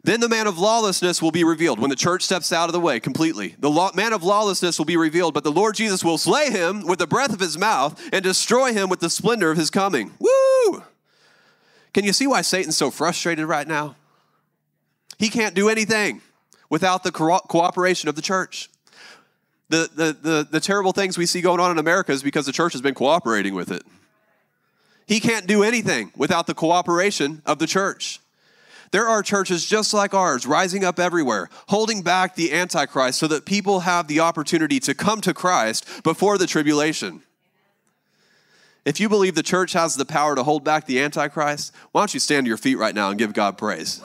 Then 0.02 0.22
the 0.22 0.30
man 0.30 0.48
of 0.48 0.58
lawlessness 0.58 1.22
will 1.22 1.32
be 1.32 1.44
revealed 1.44 1.78
when 1.78 1.90
the 1.90 1.96
church 1.98 2.24
steps 2.24 2.54
out 2.54 2.70
of 2.70 2.72
the 2.72 2.80
way 2.80 3.02
completely. 3.02 3.58
The 3.60 3.70
law, 3.70 3.92
man 3.96 4.14
of 4.14 4.24
lawlessness 4.24 4.78
will 4.78 4.86
be 4.86 4.96
revealed, 4.96 5.34
but 5.34 5.44
the 5.44 5.52
Lord 5.52 5.76
Jesus 5.76 6.06
will 6.06 6.18
slay 6.18 6.50
him 6.50 6.88
with 6.88 7.00
the 7.00 7.06
breath 7.06 7.34
of 7.34 7.42
his 7.42 7.58
mouth 7.58 8.02
and 8.14 8.24
destroy 8.24 8.72
him 8.72 8.88
with 8.88 9.02
the 9.02 9.10
splendor 9.10 9.52
of 9.52 9.58
his 9.58 9.70
coming. 9.70 10.14
Woo! 10.18 10.84
Can 11.94 12.06
you 12.06 12.14
see 12.14 12.28
why 12.28 12.44
Satan's 12.44 12.78
so 12.78 12.92
frustrated 12.92 13.46
right 13.46 13.68
now? 13.68 13.98
He 15.20 15.28
can't 15.28 15.54
do 15.54 15.68
anything 15.68 16.22
without 16.70 17.04
the 17.04 17.12
co- 17.12 17.40
cooperation 17.40 18.08
of 18.08 18.16
the 18.16 18.22
church. 18.22 18.70
The, 19.70 19.90
the, 19.96 20.18
the, 20.30 20.48
the 20.52 20.60
terrible 20.60 20.92
things 20.92 21.18
we 21.18 21.26
see 21.26 21.42
going 21.42 21.60
on 21.60 21.72
in 21.72 21.80
America 21.80 22.12
is 22.12 22.22
because 22.22 22.46
the 22.46 22.52
church 22.52 22.74
has 22.74 22.82
been 22.82 22.94
cooperating 22.94 23.56
with 23.56 23.72
it. 23.72 23.84
He 25.08 25.20
can't 25.20 25.48
do 25.48 25.64
anything 25.64 26.12
without 26.16 26.48
the 26.48 26.54
cooperation 26.54 27.42
of 27.46 27.60
the 27.60 27.68
church. 27.68 28.20
There 28.92 29.08
are 29.08 29.22
churches 29.22 29.66
just 29.66 29.94
like 29.94 30.14
ours 30.14 30.46
rising 30.46 30.84
up 30.84 31.00
everywhere, 31.00 31.50
holding 31.68 32.02
back 32.02 32.36
the 32.36 32.54
Antichrist 32.54 33.20
so 33.20 33.28
that 33.28 33.46
people 33.46 33.82
have 33.82 34.08
the 34.08 34.20
opportunity 34.20 34.80
to 34.82 34.94
come 34.94 35.22
to 35.22 35.34
Christ 35.34 36.04
before 36.04 36.38
the 36.38 36.48
tribulation. 36.48 37.22
If 38.86 39.00
you 39.00 39.10
believe 39.10 39.34
the 39.34 39.44
church 39.44 39.74
has 39.74 39.96
the 39.96 40.06
power 40.06 40.36
to 40.36 40.44
hold 40.44 40.64
back 40.64 40.86
the 40.86 41.02
Antichrist, 41.02 41.74
why 41.92 42.02
don't 42.02 42.14
you 42.14 42.20
stand 42.20 42.46
to 42.46 42.48
your 42.48 42.58
feet 42.58 42.76
right 42.78 42.94
now 42.94 43.10
and 43.10 43.18
give 43.18 43.34
God 43.34 43.58
praise? 43.58 44.02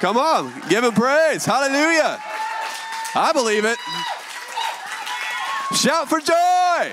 Come 0.00 0.16
on, 0.16 0.52
give 0.68 0.82
him 0.82 0.92
praise. 0.92 1.44
Hallelujah. 1.44 2.20
I 3.14 3.32
believe 3.32 3.64
it. 3.64 3.78
Shout 5.74 6.08
for 6.08 6.20
joy. 6.20 6.92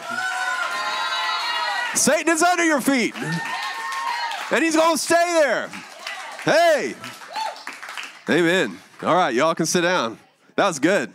Satan 1.95 2.33
is 2.33 2.43
under 2.43 2.63
your 2.63 2.79
feet, 2.79 3.15
and 4.51 4.63
he's 4.63 4.75
going 4.75 4.95
to 4.95 5.01
stay 5.01 5.15
there. 5.15 5.69
Hey. 6.43 6.95
Amen. 8.29 8.77
All 9.01 9.15
right, 9.15 9.33
y'all 9.33 9.55
can 9.55 9.65
sit 9.65 9.81
down. 9.81 10.19
That 10.55 10.67
was 10.67 10.79
good. 10.79 11.11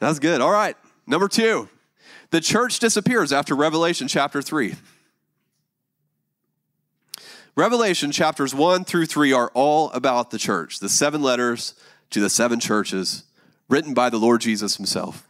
That 0.00 0.08
was 0.08 0.18
good. 0.18 0.40
All 0.40 0.50
right, 0.50 0.76
number 1.06 1.28
two. 1.28 1.68
The 2.30 2.40
church 2.40 2.78
disappears 2.80 3.32
after 3.32 3.54
Revelation 3.54 4.08
chapter 4.08 4.42
3. 4.42 4.74
Revelation 7.54 8.12
chapters 8.12 8.54
1 8.54 8.84
through 8.84 9.06
3 9.06 9.32
are 9.32 9.50
all 9.54 9.90
about 9.92 10.30
the 10.30 10.38
church, 10.38 10.80
the 10.80 10.88
seven 10.88 11.22
letters 11.22 11.74
to 12.10 12.20
the 12.20 12.28
seven 12.28 12.60
churches 12.60 13.24
written 13.68 13.94
by 13.94 14.10
the 14.10 14.18
Lord 14.18 14.40
Jesus 14.42 14.76
himself. 14.76 15.26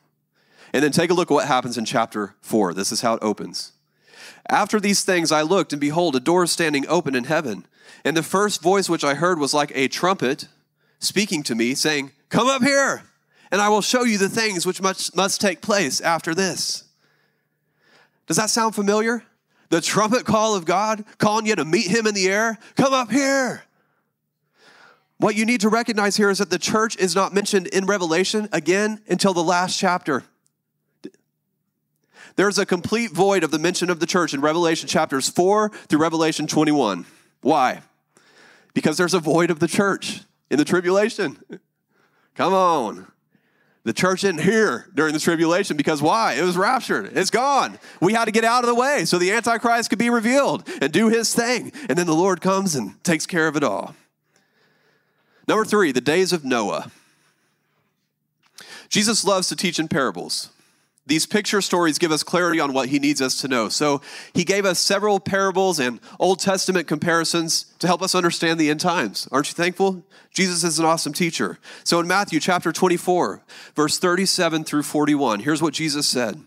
And 0.76 0.82
then 0.82 0.92
take 0.92 1.08
a 1.10 1.14
look 1.14 1.30
at 1.30 1.34
what 1.34 1.48
happens 1.48 1.78
in 1.78 1.86
chapter 1.86 2.34
4. 2.42 2.74
This 2.74 2.92
is 2.92 3.00
how 3.00 3.14
it 3.14 3.22
opens. 3.22 3.72
After 4.50 4.78
these 4.78 5.04
things 5.04 5.32
I 5.32 5.40
looked, 5.40 5.72
and 5.72 5.80
behold, 5.80 6.14
a 6.14 6.20
door 6.20 6.46
standing 6.46 6.86
open 6.86 7.14
in 7.14 7.24
heaven. 7.24 7.64
And 8.04 8.14
the 8.14 8.22
first 8.22 8.60
voice 8.60 8.86
which 8.86 9.02
I 9.02 9.14
heard 9.14 9.38
was 9.38 9.54
like 9.54 9.72
a 9.74 9.88
trumpet 9.88 10.48
speaking 10.98 11.42
to 11.44 11.54
me, 11.54 11.74
saying, 11.74 12.10
Come 12.28 12.46
up 12.46 12.62
here, 12.62 13.04
and 13.50 13.62
I 13.62 13.70
will 13.70 13.80
show 13.80 14.02
you 14.04 14.18
the 14.18 14.28
things 14.28 14.66
which 14.66 14.82
must, 14.82 15.16
must 15.16 15.40
take 15.40 15.62
place 15.62 16.02
after 16.02 16.34
this. 16.34 16.84
Does 18.26 18.36
that 18.36 18.50
sound 18.50 18.74
familiar? 18.74 19.22
The 19.70 19.80
trumpet 19.80 20.26
call 20.26 20.56
of 20.56 20.66
God 20.66 21.06
calling 21.16 21.46
you 21.46 21.56
to 21.56 21.64
meet 21.64 21.86
Him 21.86 22.06
in 22.06 22.12
the 22.12 22.28
air? 22.28 22.58
Come 22.76 22.92
up 22.92 23.10
here. 23.10 23.62
What 25.16 25.36
you 25.36 25.46
need 25.46 25.62
to 25.62 25.70
recognize 25.70 26.18
here 26.18 26.28
is 26.28 26.36
that 26.36 26.50
the 26.50 26.58
church 26.58 26.98
is 26.98 27.14
not 27.14 27.32
mentioned 27.32 27.66
in 27.68 27.86
Revelation 27.86 28.50
again 28.52 29.00
until 29.08 29.32
the 29.32 29.42
last 29.42 29.78
chapter. 29.78 30.22
There's 32.36 32.58
a 32.58 32.66
complete 32.66 33.12
void 33.12 33.42
of 33.42 33.50
the 33.50 33.58
mention 33.58 33.90
of 33.90 33.98
the 33.98 34.06
church 34.06 34.34
in 34.34 34.40
Revelation 34.40 34.88
chapters 34.88 35.28
4 35.28 35.70
through 35.70 35.98
Revelation 35.98 36.46
21. 36.46 37.06
Why? 37.40 37.80
Because 38.74 38.98
there's 38.98 39.14
a 39.14 39.20
void 39.20 39.50
of 39.50 39.58
the 39.58 39.68
church 39.68 40.20
in 40.50 40.58
the 40.58 40.64
tribulation. 40.64 41.38
Come 42.34 42.52
on. 42.52 43.10
The 43.84 43.92
church 43.92 44.24
isn't 44.24 44.40
here 44.40 44.86
during 44.94 45.12
the 45.14 45.20
tribulation 45.20 45.76
because 45.76 46.02
why? 46.02 46.34
It 46.34 46.42
was 46.42 46.56
raptured. 46.56 47.16
It's 47.16 47.30
gone. 47.30 47.78
We 48.00 48.12
had 48.12 48.24
to 48.26 48.32
get 48.32 48.44
out 48.44 48.64
of 48.64 48.68
the 48.68 48.74
way 48.74 49.04
so 49.04 49.16
the 49.16 49.30
Antichrist 49.30 49.90
could 49.90 49.98
be 49.98 50.10
revealed 50.10 50.68
and 50.82 50.92
do 50.92 51.08
his 51.08 51.32
thing. 51.32 51.72
And 51.88 51.96
then 51.96 52.06
the 52.06 52.14
Lord 52.14 52.40
comes 52.40 52.74
and 52.74 53.02
takes 53.04 53.26
care 53.26 53.46
of 53.48 53.56
it 53.56 53.62
all. 53.62 53.94
Number 55.48 55.64
three, 55.64 55.92
the 55.92 56.00
days 56.00 56.32
of 56.32 56.44
Noah. 56.44 56.90
Jesus 58.88 59.24
loves 59.24 59.48
to 59.48 59.56
teach 59.56 59.78
in 59.78 59.88
parables. 59.88 60.50
These 61.06 61.26
picture 61.26 61.60
stories 61.60 61.98
give 61.98 62.10
us 62.10 62.24
clarity 62.24 62.58
on 62.58 62.72
what 62.72 62.88
he 62.88 62.98
needs 62.98 63.22
us 63.22 63.40
to 63.40 63.48
know. 63.48 63.68
So 63.68 64.00
he 64.34 64.42
gave 64.42 64.64
us 64.64 64.80
several 64.80 65.20
parables 65.20 65.78
and 65.78 66.00
Old 66.18 66.40
Testament 66.40 66.88
comparisons 66.88 67.66
to 67.78 67.86
help 67.86 68.02
us 68.02 68.14
understand 68.14 68.58
the 68.58 68.70
end 68.70 68.80
times. 68.80 69.28
Aren't 69.30 69.48
you 69.48 69.54
thankful? 69.54 70.04
Jesus 70.34 70.64
is 70.64 70.80
an 70.80 70.84
awesome 70.84 71.12
teacher. 71.12 71.58
So 71.84 72.00
in 72.00 72.08
Matthew 72.08 72.40
chapter 72.40 72.72
24, 72.72 73.42
verse 73.76 73.98
37 73.98 74.64
through 74.64 74.82
41, 74.82 75.40
here's 75.40 75.62
what 75.62 75.74
Jesus 75.74 76.08
said 76.08 76.42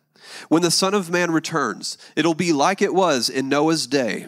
When 0.49 0.61
the 0.61 0.71
Son 0.71 0.93
of 0.93 1.09
Man 1.09 1.31
returns, 1.31 1.97
it'll 2.17 2.33
be 2.33 2.51
like 2.51 2.81
it 2.81 2.93
was 2.93 3.29
in 3.29 3.47
Noah's 3.47 3.87
day. 3.87 4.27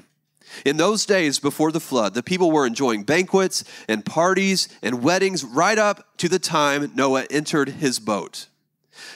In 0.65 0.77
those 0.77 1.05
days 1.05 1.39
before 1.39 1.71
the 1.71 1.79
flood, 1.79 2.13
the 2.13 2.23
people 2.23 2.51
were 2.51 2.65
enjoying 2.65 3.03
banquets 3.03 3.63
and 3.87 4.05
parties 4.05 4.67
and 4.81 5.03
weddings 5.03 5.43
right 5.43 5.77
up 5.77 6.17
to 6.17 6.27
the 6.27 6.39
time 6.39 6.91
Noah 6.95 7.25
entered 7.29 7.69
his 7.69 7.99
boat. 7.99 8.47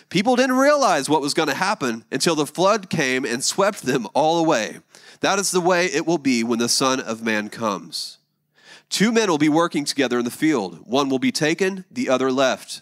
People 0.10 0.36
didn't 0.36 0.58
realize 0.58 1.10
what 1.10 1.22
was 1.22 1.34
going 1.34 1.50
to 1.50 1.56
happen 1.56 2.06
until 2.12 2.36
the 2.36 2.46
flood 2.46 2.90
came 2.90 3.26
and 3.26 3.44
swept 3.44 3.82
them 3.82 4.08
all 4.14 4.40
away. 4.40 4.80
That 5.20 5.40
is 5.40 5.52
the 5.52 5.62
way 5.62 5.86
it 5.88 6.06
will 6.06 6.18
be 6.18 6.44
when 6.44 6.60
the 6.60 6.70
Son 6.70 7.00
of 7.00 7.24
Man 7.24 7.50
comes. 7.50 8.18
Two 8.90 9.12
men 9.12 9.30
will 9.30 9.38
be 9.38 9.50
working 9.50 9.84
together 9.84 10.20
in 10.20 10.26
the 10.26 10.32
field. 10.32 10.80
One 10.86 11.10
will 11.10 11.20
be 11.20 11.32
taken, 11.32 11.86
the 11.92 12.10
other 12.10 12.32
left. 12.32 12.82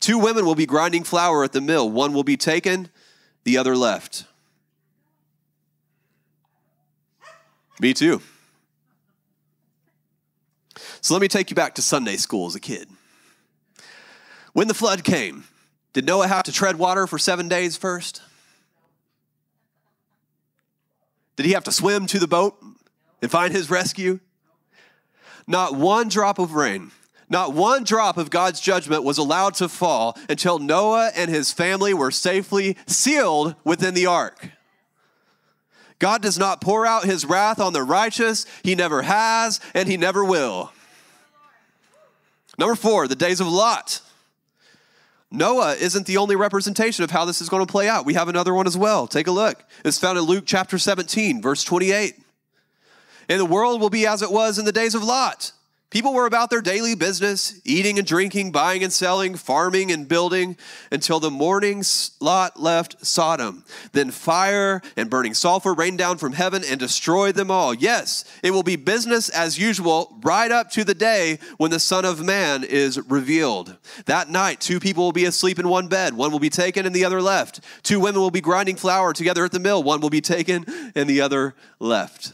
Two 0.00 0.18
women 0.18 0.44
will 0.44 0.56
be 0.56 0.66
grinding 0.66 1.04
flour 1.04 1.44
at 1.44 1.52
the 1.52 1.60
mill. 1.60 1.88
One 1.88 2.12
will 2.12 2.24
be 2.24 2.36
taken, 2.36 2.90
the 3.44 3.56
other 3.56 3.76
left. 3.76 4.24
Me 7.80 7.94
too. 7.94 8.20
So 11.00 11.14
let 11.14 11.20
me 11.20 11.28
take 11.28 11.50
you 11.50 11.56
back 11.56 11.74
to 11.76 11.82
Sunday 11.82 12.16
school 12.16 12.46
as 12.46 12.54
a 12.54 12.60
kid. 12.60 12.88
When 14.52 14.68
the 14.68 14.74
flood 14.74 15.04
came, 15.04 15.44
did 15.92 16.06
Noah 16.06 16.28
have 16.28 16.44
to 16.44 16.52
tread 16.52 16.76
water 16.76 17.06
for 17.06 17.18
seven 17.18 17.48
days 17.48 17.76
first? 17.76 18.22
Did 21.36 21.46
he 21.46 21.52
have 21.52 21.64
to 21.64 21.72
swim 21.72 22.06
to 22.06 22.18
the 22.18 22.28
boat 22.28 22.62
and 23.20 23.30
find 23.30 23.52
his 23.52 23.70
rescue? 23.70 24.20
Not 25.46 25.74
one 25.74 26.08
drop 26.08 26.38
of 26.38 26.52
rain, 26.52 26.92
not 27.28 27.52
one 27.52 27.84
drop 27.84 28.16
of 28.16 28.30
God's 28.30 28.60
judgment 28.60 29.04
was 29.04 29.18
allowed 29.18 29.54
to 29.54 29.68
fall 29.68 30.16
until 30.28 30.58
Noah 30.58 31.10
and 31.16 31.30
his 31.30 31.52
family 31.52 31.94
were 31.94 32.10
safely 32.10 32.76
sealed 32.86 33.54
within 33.64 33.94
the 33.94 34.06
ark. 34.06 34.50
God 35.98 36.20
does 36.20 36.38
not 36.38 36.60
pour 36.60 36.84
out 36.84 37.04
his 37.04 37.24
wrath 37.24 37.60
on 37.60 37.72
the 37.72 37.82
righteous. 37.82 38.44
He 38.64 38.74
never 38.74 39.02
has, 39.02 39.60
and 39.72 39.88
he 39.88 39.96
never 39.96 40.24
will. 40.24 40.72
Number 42.58 42.74
four, 42.74 43.06
the 43.08 43.14
days 43.14 43.40
of 43.40 43.46
Lot. 43.46 44.00
Noah 45.32 45.74
isn't 45.74 46.06
the 46.06 46.18
only 46.18 46.36
representation 46.36 47.04
of 47.04 47.10
how 47.10 47.24
this 47.24 47.40
is 47.40 47.48
going 47.48 47.64
to 47.64 47.70
play 47.70 47.88
out. 47.88 48.04
We 48.04 48.14
have 48.14 48.28
another 48.28 48.52
one 48.52 48.66
as 48.66 48.76
well. 48.76 49.06
Take 49.06 49.26
a 49.26 49.32
look. 49.32 49.64
It's 49.84 49.98
found 49.98 50.18
in 50.18 50.24
Luke 50.24 50.44
chapter 50.46 50.78
17, 50.78 51.40
verse 51.40 51.64
28. 51.64 52.14
And 53.28 53.40
the 53.40 53.46
world 53.46 53.80
will 53.80 53.90
be 53.90 54.06
as 54.06 54.20
it 54.20 54.30
was 54.30 54.58
in 54.58 54.66
the 54.66 54.72
days 54.72 54.94
of 54.94 55.02
Lot. 55.02 55.52
People 55.92 56.14
were 56.14 56.24
about 56.24 56.48
their 56.48 56.62
daily 56.62 56.94
business, 56.94 57.60
eating 57.66 57.98
and 57.98 58.06
drinking, 58.06 58.50
buying 58.50 58.82
and 58.82 58.90
selling, 58.90 59.34
farming 59.34 59.92
and 59.92 60.08
building, 60.08 60.56
until 60.90 61.20
the 61.20 61.30
morning 61.30 61.84
Lot 62.18 62.58
left 62.58 63.04
Sodom. 63.04 63.62
Then 63.92 64.10
fire 64.10 64.80
and 64.96 65.10
burning 65.10 65.34
sulfur 65.34 65.74
rained 65.74 65.98
down 65.98 66.16
from 66.16 66.32
heaven 66.32 66.62
and 66.66 66.80
destroyed 66.80 67.34
them 67.34 67.50
all. 67.50 67.74
Yes, 67.74 68.24
it 68.42 68.52
will 68.52 68.62
be 68.62 68.76
business 68.76 69.28
as 69.28 69.58
usual 69.58 70.18
right 70.22 70.50
up 70.50 70.70
to 70.70 70.82
the 70.82 70.94
day 70.94 71.38
when 71.58 71.70
the 71.70 71.78
Son 71.78 72.06
of 72.06 72.24
Man 72.24 72.64
is 72.64 72.98
revealed. 73.10 73.76
That 74.06 74.30
night, 74.30 74.62
two 74.62 74.80
people 74.80 75.04
will 75.04 75.12
be 75.12 75.26
asleep 75.26 75.58
in 75.58 75.68
one 75.68 75.88
bed. 75.88 76.14
One 76.14 76.32
will 76.32 76.38
be 76.38 76.48
taken 76.48 76.86
and 76.86 76.94
the 76.94 77.04
other 77.04 77.20
left. 77.20 77.60
Two 77.82 78.00
women 78.00 78.22
will 78.22 78.30
be 78.30 78.40
grinding 78.40 78.76
flour 78.76 79.12
together 79.12 79.44
at 79.44 79.52
the 79.52 79.60
mill. 79.60 79.82
One 79.82 80.00
will 80.00 80.08
be 80.08 80.22
taken 80.22 80.64
and 80.94 81.06
the 81.06 81.20
other 81.20 81.54
left. 81.78 82.32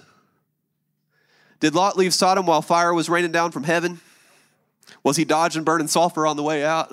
Did 1.60 1.74
Lot 1.74 1.96
leave 1.96 2.14
Sodom 2.14 2.46
while 2.46 2.62
fire 2.62 2.94
was 2.94 3.08
raining 3.08 3.32
down 3.32 3.50
from 3.50 3.64
heaven? 3.64 4.00
Was 5.02 5.16
he 5.16 5.24
dodging 5.24 5.64
burning 5.64 5.88
sulfur 5.88 6.26
on 6.26 6.36
the 6.36 6.42
way 6.42 6.64
out? 6.64 6.92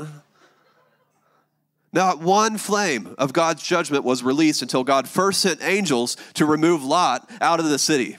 Not 1.93 2.19
one 2.19 2.57
flame 2.57 3.15
of 3.17 3.31
God's 3.31 3.63
judgment 3.63 4.03
was 4.03 4.21
released 4.21 4.61
until 4.61 4.83
God 4.83 5.07
first 5.07 5.41
sent 5.41 5.63
angels 5.63 6.17
to 6.33 6.45
remove 6.45 6.83
Lot 6.83 7.29
out 7.39 7.59
of 7.59 7.69
the 7.69 7.79
city. 7.79 8.17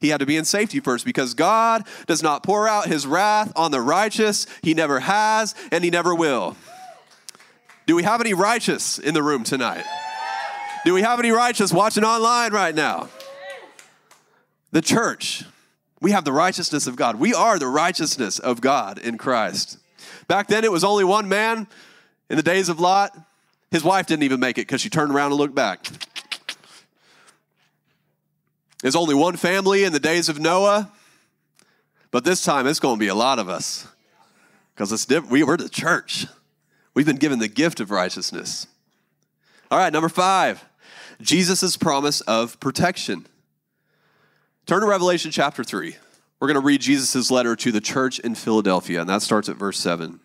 He 0.00 0.08
had 0.08 0.20
to 0.20 0.26
be 0.26 0.36
in 0.36 0.44
safety 0.44 0.80
first 0.80 1.04
because 1.04 1.34
God 1.34 1.84
does 2.06 2.22
not 2.22 2.42
pour 2.42 2.68
out 2.68 2.86
his 2.86 3.06
wrath 3.06 3.52
on 3.56 3.70
the 3.70 3.80
righteous. 3.80 4.46
He 4.62 4.74
never 4.74 5.00
has 5.00 5.54
and 5.70 5.82
he 5.82 5.90
never 5.90 6.14
will. 6.14 6.56
Do 7.86 7.96
we 7.96 8.02
have 8.02 8.20
any 8.20 8.34
righteous 8.34 8.98
in 8.98 9.14
the 9.14 9.22
room 9.22 9.44
tonight? 9.44 9.84
Do 10.84 10.94
we 10.94 11.02
have 11.02 11.18
any 11.18 11.30
righteous 11.30 11.72
watching 11.72 12.04
online 12.04 12.52
right 12.52 12.74
now? 12.74 13.08
The 14.72 14.80
church. 14.80 15.44
We 16.00 16.10
have 16.10 16.24
the 16.24 16.32
righteousness 16.32 16.86
of 16.86 16.96
God. 16.96 17.20
We 17.20 17.32
are 17.32 17.58
the 17.58 17.68
righteousness 17.68 18.40
of 18.40 18.60
God 18.60 18.98
in 18.98 19.18
Christ. 19.18 19.78
Back 20.26 20.48
then, 20.48 20.64
it 20.64 20.72
was 20.72 20.82
only 20.82 21.04
one 21.04 21.28
man 21.28 21.68
in 22.28 22.36
the 22.36 22.42
days 22.42 22.68
of 22.68 22.80
Lot. 22.80 23.16
His 23.70 23.84
wife 23.84 24.06
didn't 24.06 24.24
even 24.24 24.40
make 24.40 24.58
it 24.58 24.62
because 24.62 24.80
she 24.80 24.90
turned 24.90 25.14
around 25.14 25.30
and 25.30 25.36
looked 25.36 25.54
back. 25.54 25.86
There's 28.82 28.96
only 28.96 29.14
one 29.14 29.36
family 29.36 29.84
in 29.84 29.92
the 29.92 30.00
days 30.00 30.28
of 30.28 30.40
Noah, 30.40 30.90
but 32.10 32.24
this 32.24 32.42
time 32.42 32.66
it's 32.66 32.80
going 32.80 32.96
to 32.96 33.00
be 33.00 33.08
a 33.08 33.14
lot 33.14 33.38
of 33.38 33.48
us 33.48 33.86
because 34.74 34.90
it's 34.90 35.06
different. 35.06 35.30
We, 35.30 35.44
we're 35.44 35.56
the 35.56 35.68
church. 35.68 36.26
We've 36.94 37.06
been 37.06 37.16
given 37.16 37.38
the 37.38 37.48
gift 37.48 37.78
of 37.78 37.92
righteousness. 37.92 38.66
All 39.70 39.78
right, 39.78 39.92
number 39.92 40.08
five 40.08 40.64
Jesus' 41.20 41.76
promise 41.76 42.20
of 42.22 42.58
protection. 42.58 43.26
Turn 44.64 44.80
to 44.80 44.86
Revelation 44.86 45.32
chapter 45.32 45.64
3. 45.64 45.96
We're 46.38 46.48
going 46.48 46.60
to 46.60 46.64
read 46.64 46.80
Jesus' 46.80 47.30
letter 47.30 47.56
to 47.56 47.72
the 47.72 47.80
church 47.80 48.20
in 48.20 48.36
Philadelphia, 48.36 49.00
and 49.00 49.10
that 49.10 49.22
starts 49.22 49.48
at 49.48 49.56
verse 49.56 49.78
7. 49.78 50.20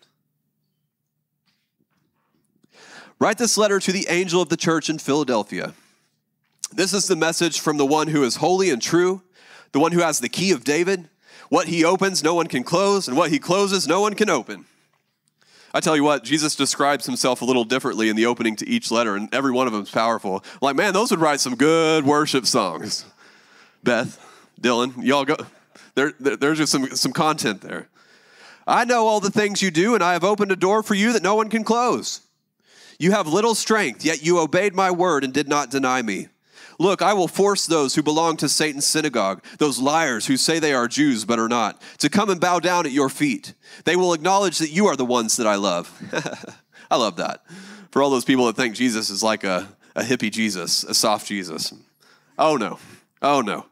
Write 3.18 3.38
this 3.38 3.58
letter 3.58 3.80
to 3.80 3.90
the 3.90 4.06
angel 4.08 4.40
of 4.40 4.48
the 4.48 4.56
church 4.56 4.88
in 4.88 4.98
Philadelphia. 4.98 5.74
This 6.72 6.92
is 6.92 7.08
the 7.08 7.16
message 7.16 7.58
from 7.58 7.78
the 7.78 7.86
one 7.86 8.08
who 8.08 8.22
is 8.22 8.36
holy 8.36 8.70
and 8.70 8.80
true, 8.80 9.22
the 9.72 9.80
one 9.80 9.90
who 9.90 10.00
has 10.00 10.20
the 10.20 10.28
key 10.28 10.52
of 10.52 10.62
David. 10.62 11.08
What 11.48 11.66
he 11.66 11.84
opens, 11.84 12.22
no 12.22 12.34
one 12.34 12.46
can 12.46 12.62
close, 12.62 13.08
and 13.08 13.16
what 13.16 13.30
he 13.30 13.40
closes, 13.40 13.88
no 13.88 14.00
one 14.00 14.14
can 14.14 14.30
open. 14.30 14.66
I 15.74 15.80
tell 15.80 15.96
you 15.96 16.04
what, 16.04 16.22
Jesus 16.22 16.54
describes 16.54 17.06
himself 17.06 17.42
a 17.42 17.44
little 17.44 17.64
differently 17.64 18.08
in 18.08 18.14
the 18.14 18.26
opening 18.26 18.54
to 18.56 18.68
each 18.68 18.92
letter, 18.92 19.16
and 19.16 19.32
every 19.34 19.50
one 19.50 19.66
of 19.66 19.72
them 19.72 19.82
is 19.82 19.90
powerful. 19.90 20.44
Like, 20.62 20.76
man, 20.76 20.92
those 20.92 21.10
would 21.10 21.20
write 21.20 21.40
some 21.40 21.56
good 21.56 22.06
worship 22.06 22.46
songs. 22.46 23.04
Beth. 23.82 24.26
Dylan, 24.60 25.04
y'all 25.04 25.24
go. 25.24 25.36
there, 25.94 26.12
there, 26.20 26.36
there's 26.36 26.58
just 26.58 26.72
some, 26.72 26.86
some 26.96 27.12
content 27.12 27.60
there. 27.60 27.88
I 28.66 28.84
know 28.84 29.06
all 29.06 29.20
the 29.20 29.30
things 29.30 29.62
you 29.62 29.70
do, 29.70 29.94
and 29.94 30.04
I 30.04 30.12
have 30.12 30.24
opened 30.24 30.52
a 30.52 30.56
door 30.56 30.82
for 30.82 30.94
you 30.94 31.12
that 31.14 31.22
no 31.22 31.34
one 31.34 31.48
can 31.48 31.64
close. 31.64 32.20
You 32.98 33.12
have 33.12 33.26
little 33.26 33.54
strength, 33.54 34.04
yet 34.04 34.22
you 34.22 34.38
obeyed 34.38 34.74
my 34.74 34.90
word 34.90 35.24
and 35.24 35.32
did 35.32 35.48
not 35.48 35.70
deny 35.70 36.02
me. 36.02 36.28
Look, 36.78 37.02
I 37.02 37.12
will 37.12 37.28
force 37.28 37.66
those 37.66 37.94
who 37.94 38.02
belong 38.02 38.36
to 38.36 38.48
Satan's 38.48 38.86
synagogue, 38.86 39.42
those 39.58 39.80
liars 39.80 40.26
who 40.26 40.36
say 40.36 40.58
they 40.58 40.74
are 40.74 40.86
Jews 40.86 41.24
but 41.24 41.38
are 41.38 41.48
not, 41.48 41.80
to 41.98 42.08
come 42.08 42.30
and 42.30 42.40
bow 42.40 42.60
down 42.60 42.86
at 42.86 42.92
your 42.92 43.08
feet. 43.08 43.54
They 43.84 43.96
will 43.96 44.12
acknowledge 44.12 44.58
that 44.58 44.70
you 44.70 44.86
are 44.86 44.96
the 44.96 45.04
ones 45.04 45.36
that 45.38 45.46
I 45.46 45.56
love. 45.56 45.90
I 46.90 46.96
love 46.96 47.16
that. 47.16 47.44
For 47.90 48.02
all 48.02 48.10
those 48.10 48.24
people 48.24 48.46
that 48.46 48.56
think 48.56 48.76
Jesus 48.76 49.10
is 49.10 49.22
like 49.22 49.44
a, 49.44 49.68
a 49.96 50.02
hippie 50.02 50.30
Jesus, 50.30 50.84
a 50.84 50.94
soft 50.94 51.26
Jesus. 51.26 51.72
Oh 52.38 52.56
no. 52.56 52.78
Oh 53.22 53.40
no. 53.40 53.66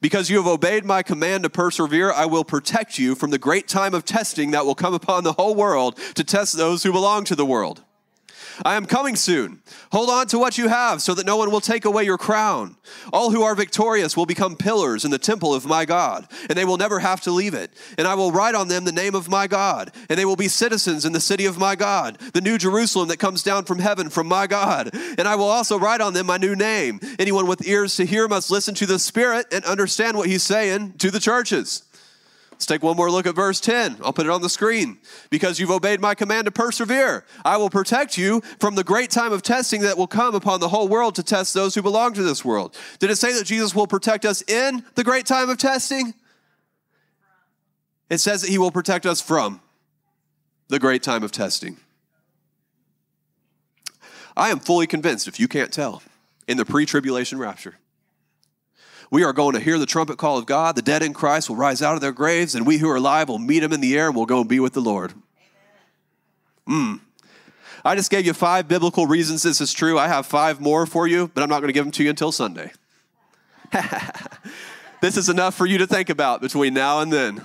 Because 0.00 0.30
you 0.30 0.36
have 0.36 0.46
obeyed 0.46 0.84
my 0.84 1.02
command 1.02 1.44
to 1.44 1.50
persevere, 1.50 2.12
I 2.12 2.26
will 2.26 2.44
protect 2.44 2.98
you 2.98 3.14
from 3.14 3.30
the 3.30 3.38
great 3.38 3.68
time 3.68 3.94
of 3.94 4.04
testing 4.04 4.50
that 4.50 4.66
will 4.66 4.74
come 4.74 4.94
upon 4.94 5.24
the 5.24 5.32
whole 5.32 5.54
world 5.54 5.98
to 6.14 6.24
test 6.24 6.56
those 6.56 6.82
who 6.82 6.92
belong 6.92 7.24
to 7.24 7.36
the 7.36 7.46
world. 7.46 7.82
I 8.64 8.76
am 8.76 8.86
coming 8.86 9.16
soon. 9.16 9.60
Hold 9.92 10.10
on 10.10 10.26
to 10.28 10.38
what 10.38 10.58
you 10.58 10.68
have 10.68 11.02
so 11.02 11.14
that 11.14 11.26
no 11.26 11.36
one 11.36 11.50
will 11.50 11.60
take 11.60 11.84
away 11.84 12.04
your 12.04 12.18
crown. 12.18 12.76
All 13.12 13.30
who 13.30 13.42
are 13.42 13.54
victorious 13.54 14.16
will 14.16 14.26
become 14.26 14.56
pillars 14.56 15.04
in 15.04 15.10
the 15.10 15.18
temple 15.18 15.54
of 15.54 15.66
my 15.66 15.84
God, 15.84 16.26
and 16.48 16.58
they 16.58 16.64
will 16.64 16.76
never 16.76 16.98
have 17.00 17.20
to 17.22 17.30
leave 17.30 17.54
it. 17.54 17.70
And 17.98 18.06
I 18.06 18.14
will 18.14 18.32
write 18.32 18.54
on 18.54 18.68
them 18.68 18.84
the 18.84 18.92
name 18.92 19.14
of 19.14 19.28
my 19.28 19.46
God, 19.46 19.92
and 20.08 20.18
they 20.18 20.24
will 20.24 20.36
be 20.36 20.48
citizens 20.48 21.04
in 21.04 21.12
the 21.12 21.20
city 21.20 21.46
of 21.46 21.58
my 21.58 21.76
God, 21.76 22.18
the 22.32 22.40
new 22.40 22.58
Jerusalem 22.58 23.08
that 23.08 23.18
comes 23.18 23.42
down 23.42 23.64
from 23.64 23.78
heaven 23.78 24.10
from 24.10 24.26
my 24.26 24.46
God. 24.46 24.90
And 25.18 25.26
I 25.28 25.34
will 25.36 25.44
also 25.44 25.78
write 25.78 26.00
on 26.00 26.14
them 26.14 26.26
my 26.26 26.38
new 26.38 26.56
name. 26.56 27.00
Anyone 27.18 27.46
with 27.46 27.66
ears 27.66 27.96
to 27.96 28.06
hear 28.06 28.28
must 28.28 28.50
listen 28.50 28.74
to 28.76 28.86
the 28.86 28.98
Spirit 28.98 29.46
and 29.52 29.64
understand 29.64 30.16
what 30.16 30.28
he's 30.28 30.42
saying 30.42 30.94
to 30.98 31.10
the 31.10 31.20
churches. 31.20 31.82
Let's 32.56 32.64
take 32.64 32.82
one 32.82 32.96
more 32.96 33.10
look 33.10 33.26
at 33.26 33.34
verse 33.34 33.60
10. 33.60 33.98
I'll 34.02 34.14
put 34.14 34.24
it 34.24 34.32
on 34.32 34.40
the 34.40 34.48
screen. 34.48 34.96
Because 35.28 35.60
you've 35.60 35.70
obeyed 35.70 36.00
my 36.00 36.14
command 36.14 36.46
to 36.46 36.50
persevere, 36.50 37.26
I 37.44 37.58
will 37.58 37.68
protect 37.68 38.16
you 38.16 38.40
from 38.60 38.76
the 38.76 38.82
great 38.82 39.10
time 39.10 39.30
of 39.30 39.42
testing 39.42 39.82
that 39.82 39.98
will 39.98 40.06
come 40.06 40.34
upon 40.34 40.60
the 40.60 40.70
whole 40.70 40.88
world 40.88 41.16
to 41.16 41.22
test 41.22 41.52
those 41.52 41.74
who 41.74 41.82
belong 41.82 42.14
to 42.14 42.22
this 42.22 42.46
world. 42.46 42.74
Did 42.98 43.10
it 43.10 43.16
say 43.16 43.34
that 43.34 43.44
Jesus 43.44 43.74
will 43.74 43.86
protect 43.86 44.24
us 44.24 44.40
in 44.48 44.82
the 44.94 45.04
great 45.04 45.26
time 45.26 45.50
of 45.50 45.58
testing? 45.58 46.14
It 48.08 48.18
says 48.18 48.40
that 48.40 48.48
he 48.48 48.56
will 48.56 48.70
protect 48.70 49.04
us 49.04 49.20
from 49.20 49.60
the 50.68 50.78
great 50.78 51.02
time 51.02 51.22
of 51.22 51.32
testing. 51.32 51.76
I 54.34 54.48
am 54.48 54.60
fully 54.60 54.86
convinced, 54.86 55.28
if 55.28 55.38
you 55.38 55.46
can't 55.46 55.72
tell, 55.72 56.02
in 56.48 56.56
the 56.56 56.64
pre 56.64 56.86
tribulation 56.86 57.38
rapture 57.38 57.74
we 59.10 59.24
are 59.24 59.32
going 59.32 59.54
to 59.54 59.60
hear 59.60 59.78
the 59.78 59.86
trumpet 59.86 60.18
call 60.18 60.38
of 60.38 60.46
God. 60.46 60.76
The 60.76 60.82
dead 60.82 61.02
in 61.02 61.12
Christ 61.12 61.48
will 61.48 61.56
rise 61.56 61.82
out 61.82 61.94
of 61.94 62.00
their 62.00 62.12
graves, 62.12 62.54
and 62.54 62.66
we 62.66 62.78
who 62.78 62.88
are 62.90 62.96
alive 62.96 63.28
will 63.28 63.38
meet 63.38 63.62
him 63.62 63.72
in 63.72 63.80
the 63.80 63.96
air 63.96 64.08
and 64.08 64.16
we'll 64.16 64.26
go 64.26 64.40
and 64.40 64.48
be 64.48 64.60
with 64.60 64.72
the 64.72 64.80
Lord. 64.80 65.14
Mm. 66.68 67.00
I 67.84 67.94
just 67.94 68.10
gave 68.10 68.26
you 68.26 68.32
five 68.32 68.66
biblical 68.66 69.06
reasons 69.06 69.42
this 69.42 69.60
is 69.60 69.72
true. 69.72 69.98
I 69.98 70.08
have 70.08 70.26
five 70.26 70.60
more 70.60 70.86
for 70.86 71.06
you, 71.06 71.30
but 71.32 71.42
I'm 71.42 71.48
not 71.48 71.60
going 71.60 71.68
to 71.68 71.72
give 71.72 71.84
them 71.84 71.92
to 71.92 72.02
you 72.02 72.10
until 72.10 72.32
Sunday. 72.32 72.72
this 75.00 75.16
is 75.16 75.28
enough 75.28 75.54
for 75.54 75.66
you 75.66 75.78
to 75.78 75.86
think 75.86 76.10
about 76.10 76.40
between 76.40 76.74
now 76.74 77.00
and 77.00 77.12
then. 77.12 77.44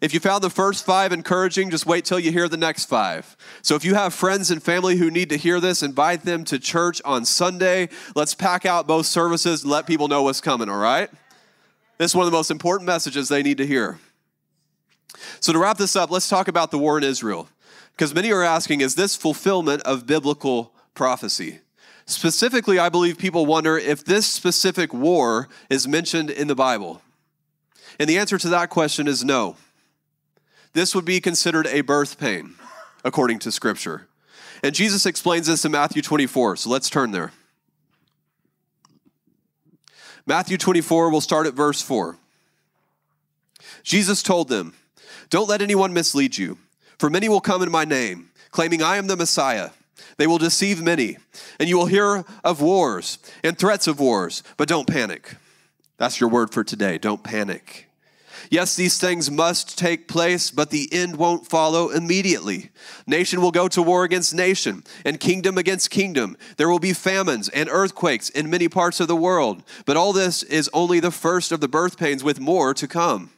If 0.00 0.12
you 0.12 0.20
found 0.20 0.44
the 0.44 0.50
first 0.50 0.84
five 0.84 1.12
encouraging, 1.12 1.70
just 1.70 1.86
wait 1.86 2.04
till 2.04 2.18
you 2.18 2.30
hear 2.30 2.48
the 2.48 2.58
next 2.58 2.84
five. 2.84 3.34
So 3.62 3.76
if 3.76 3.84
you 3.84 3.94
have 3.94 4.12
friends 4.12 4.50
and 4.50 4.62
family 4.62 4.96
who 4.96 5.10
need 5.10 5.30
to 5.30 5.38
hear 5.38 5.58
this, 5.58 5.82
invite 5.82 6.22
them 6.22 6.44
to 6.44 6.58
church 6.58 7.00
on 7.04 7.24
Sunday. 7.24 7.88
Let's 8.14 8.34
pack 8.34 8.66
out 8.66 8.86
both 8.86 9.06
services 9.06 9.62
and 9.62 9.70
let 9.70 9.86
people 9.86 10.08
know 10.08 10.22
what's 10.22 10.42
coming, 10.42 10.68
all 10.68 10.76
right? 10.76 11.08
This 11.96 12.10
is 12.10 12.14
one 12.14 12.26
of 12.26 12.30
the 12.30 12.36
most 12.36 12.50
important 12.50 12.86
messages 12.86 13.28
they 13.28 13.42
need 13.42 13.56
to 13.56 13.66
hear. 13.66 13.98
So 15.40 15.54
to 15.54 15.58
wrap 15.58 15.78
this 15.78 15.96
up, 15.96 16.10
let's 16.10 16.28
talk 16.28 16.46
about 16.46 16.70
the 16.70 16.78
war 16.78 16.98
in 16.98 17.04
Israel. 17.04 17.48
Because 17.92 18.14
many 18.14 18.30
are 18.30 18.42
asking, 18.42 18.82
is 18.82 18.96
this 18.96 19.16
fulfillment 19.16 19.80
of 19.82 20.06
biblical 20.06 20.72
prophecy? 20.92 21.60
Specifically, 22.04 22.78
I 22.78 22.90
believe 22.90 23.16
people 23.16 23.46
wonder 23.46 23.78
if 23.78 24.04
this 24.04 24.26
specific 24.26 24.92
war 24.92 25.48
is 25.70 25.88
mentioned 25.88 26.28
in 26.28 26.48
the 26.48 26.54
Bible. 26.54 27.00
And 27.98 28.10
the 28.10 28.18
answer 28.18 28.36
to 28.36 28.48
that 28.50 28.68
question 28.68 29.08
is 29.08 29.24
no. 29.24 29.56
This 30.76 30.94
would 30.94 31.06
be 31.06 31.22
considered 31.22 31.66
a 31.68 31.80
birth 31.80 32.18
pain, 32.18 32.52
according 33.02 33.38
to 33.38 33.50
Scripture. 33.50 34.08
And 34.62 34.74
Jesus 34.74 35.06
explains 35.06 35.46
this 35.46 35.64
in 35.64 35.72
Matthew 35.72 36.02
24, 36.02 36.56
so 36.56 36.68
let's 36.68 36.90
turn 36.90 37.12
there. 37.12 37.32
Matthew 40.26 40.58
24, 40.58 41.08
we'll 41.08 41.22
start 41.22 41.46
at 41.46 41.54
verse 41.54 41.80
4. 41.80 42.18
Jesus 43.84 44.22
told 44.22 44.50
them, 44.50 44.74
Don't 45.30 45.48
let 45.48 45.62
anyone 45.62 45.94
mislead 45.94 46.36
you, 46.36 46.58
for 46.98 47.08
many 47.08 47.26
will 47.26 47.40
come 47.40 47.62
in 47.62 47.70
my 47.70 47.86
name, 47.86 48.28
claiming 48.50 48.82
I 48.82 48.98
am 48.98 49.06
the 49.06 49.16
Messiah. 49.16 49.70
They 50.18 50.26
will 50.26 50.36
deceive 50.36 50.82
many, 50.82 51.16
and 51.58 51.70
you 51.70 51.78
will 51.78 51.86
hear 51.86 52.22
of 52.44 52.60
wars 52.60 53.18
and 53.42 53.58
threats 53.58 53.86
of 53.86 53.98
wars, 53.98 54.42
but 54.58 54.68
don't 54.68 54.86
panic. 54.86 55.36
That's 55.96 56.20
your 56.20 56.28
word 56.28 56.50
for 56.50 56.62
today. 56.62 56.98
Don't 56.98 57.24
panic. 57.24 57.85
Yes, 58.50 58.76
these 58.76 58.98
things 58.98 59.30
must 59.30 59.78
take 59.78 60.08
place, 60.08 60.50
but 60.50 60.70
the 60.70 60.88
end 60.92 61.16
won't 61.16 61.46
follow 61.46 61.90
immediately. 61.90 62.70
Nation 63.06 63.40
will 63.40 63.50
go 63.50 63.68
to 63.68 63.82
war 63.82 64.04
against 64.04 64.34
nation, 64.34 64.84
and 65.04 65.20
kingdom 65.20 65.58
against 65.58 65.90
kingdom. 65.90 66.36
There 66.56 66.68
will 66.68 66.78
be 66.78 66.92
famines 66.92 67.48
and 67.48 67.68
earthquakes 67.68 68.28
in 68.30 68.50
many 68.50 68.68
parts 68.68 69.00
of 69.00 69.08
the 69.08 69.16
world. 69.16 69.62
But 69.84 69.96
all 69.96 70.12
this 70.12 70.42
is 70.42 70.70
only 70.72 71.00
the 71.00 71.10
first 71.10 71.52
of 71.52 71.60
the 71.60 71.68
birth 71.68 71.98
pains, 71.98 72.22
with 72.22 72.40
more 72.40 72.74
to 72.74 72.88
come. 72.88 73.30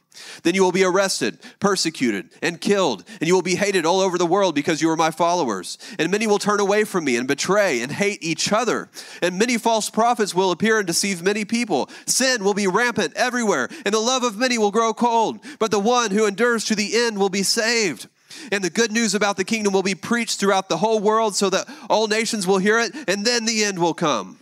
Then 0.43 0.55
you 0.55 0.63
will 0.63 0.73
be 0.73 0.85
arrested, 0.85 1.39
persecuted, 1.61 2.31
and 2.43 2.61
killed, 2.61 3.05
and 3.21 3.29
you 3.29 3.35
will 3.35 3.43
be 3.43 3.57
hated 3.57 3.85
all 3.85 4.01
over 4.01 4.19
the 4.19 4.27
world 4.27 4.55
because 4.55 4.81
you 4.83 4.91
are 4.91 4.97
my 4.97 5.11
followers. 5.11 5.79
And 5.99 6.11
many 6.11 6.27
will 6.27 6.39
turn 6.39 6.61
away 6.61 6.85
from 6.85 7.05
me 7.05 7.17
and 7.17 7.27
betray 7.27 7.81
and 7.81 7.93
hate 7.93 8.23
each 8.23 8.53
other. 8.53 8.89
And 9.23 9.39
many 9.39 9.59
false 9.59 9.91
prophets 9.91 10.35
will 10.35 10.51
appear 10.51 10.79
and 10.79 10.87
deceive 10.87 11.23
many 11.23 11.45
people. 11.45 11.89
Sin 12.07 12.45
will 12.45 12.55
be 12.55 12.67
rampant 12.67 13.15
everywhere, 13.15 13.69
and 13.85 13.95
the 13.95 13.99
love 13.99 14.23
of 14.23 14.37
many 14.37 14.59
will 14.59 14.71
grow 14.71 14.95
cold. 14.95 15.41
But 15.59 15.71
the 15.71 15.79
one 15.79 16.11
who 16.11 16.27
endures 16.27 16.65
to 16.67 16.75
the 16.75 16.97
end 16.97 17.19
will 17.19 17.29
be 17.29 17.43
saved. 17.43 18.09
And 18.53 18.63
the 18.63 18.71
good 18.71 18.93
news 18.93 19.15
about 19.15 19.37
the 19.37 19.45
kingdom 19.45 19.73
will 19.73 19.83
be 19.83 19.95
preached 19.95 20.39
throughout 20.39 20.69
the 20.69 20.77
whole 20.77 21.01
world 21.01 21.35
so 21.35 21.51
that 21.51 21.69
all 21.89 22.07
nations 22.07 22.47
will 22.47 22.59
hear 22.59 22.79
it, 22.79 22.95
and 23.09 23.25
then 23.25 23.45
the 23.45 23.65
end 23.65 23.79
will 23.79 23.95
come. 23.95 24.39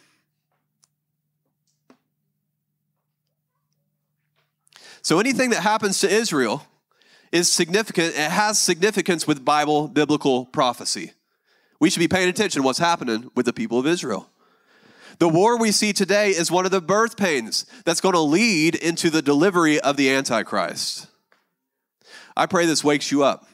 So 5.07 5.21
anything 5.21 5.51
that 5.51 5.63
happens 5.63 6.01
to 6.01 6.11
Israel 6.11 6.67
is 7.31 7.49
significant. 7.49 8.15
It 8.19 8.29
has 8.29 8.59
significance 8.59 9.25
with 9.25 9.45
Bible 9.45 9.87
biblical 9.87 10.47
prophecy. 10.47 11.13
We 11.79 11.91
should 11.91 12.01
be 12.01 12.09
paying 12.09 12.29
attention 12.29 12.61
to 12.61 12.67
what's 12.67 12.81
happening 12.81 13.31
with 13.37 13.47
the 13.47 13.53
people 13.53 13.79
of 13.79 13.87
Israel. 13.87 14.29
The 15.21 15.29
war 15.29 15.61
we 15.61 15.71
see 15.71 15.93
today 15.93 16.31
is 16.31 16.51
one 16.51 16.65
of 16.65 16.73
the 16.73 16.81
birth 16.81 17.17
pains 17.17 17.67
that's 17.85 18.01
going 18.01 18.15
to 18.15 18.21
lead 18.21 18.75
into 18.75 19.09
the 19.09 19.23
delivery 19.23 19.79
of 19.79 19.97
the 19.97 20.11
Antichrist. 20.11 21.07
I 22.37 22.47
pray 22.47 22.67
this 22.67 22.83
wakes 22.83 23.13
you 23.13 23.23
up 23.23 23.47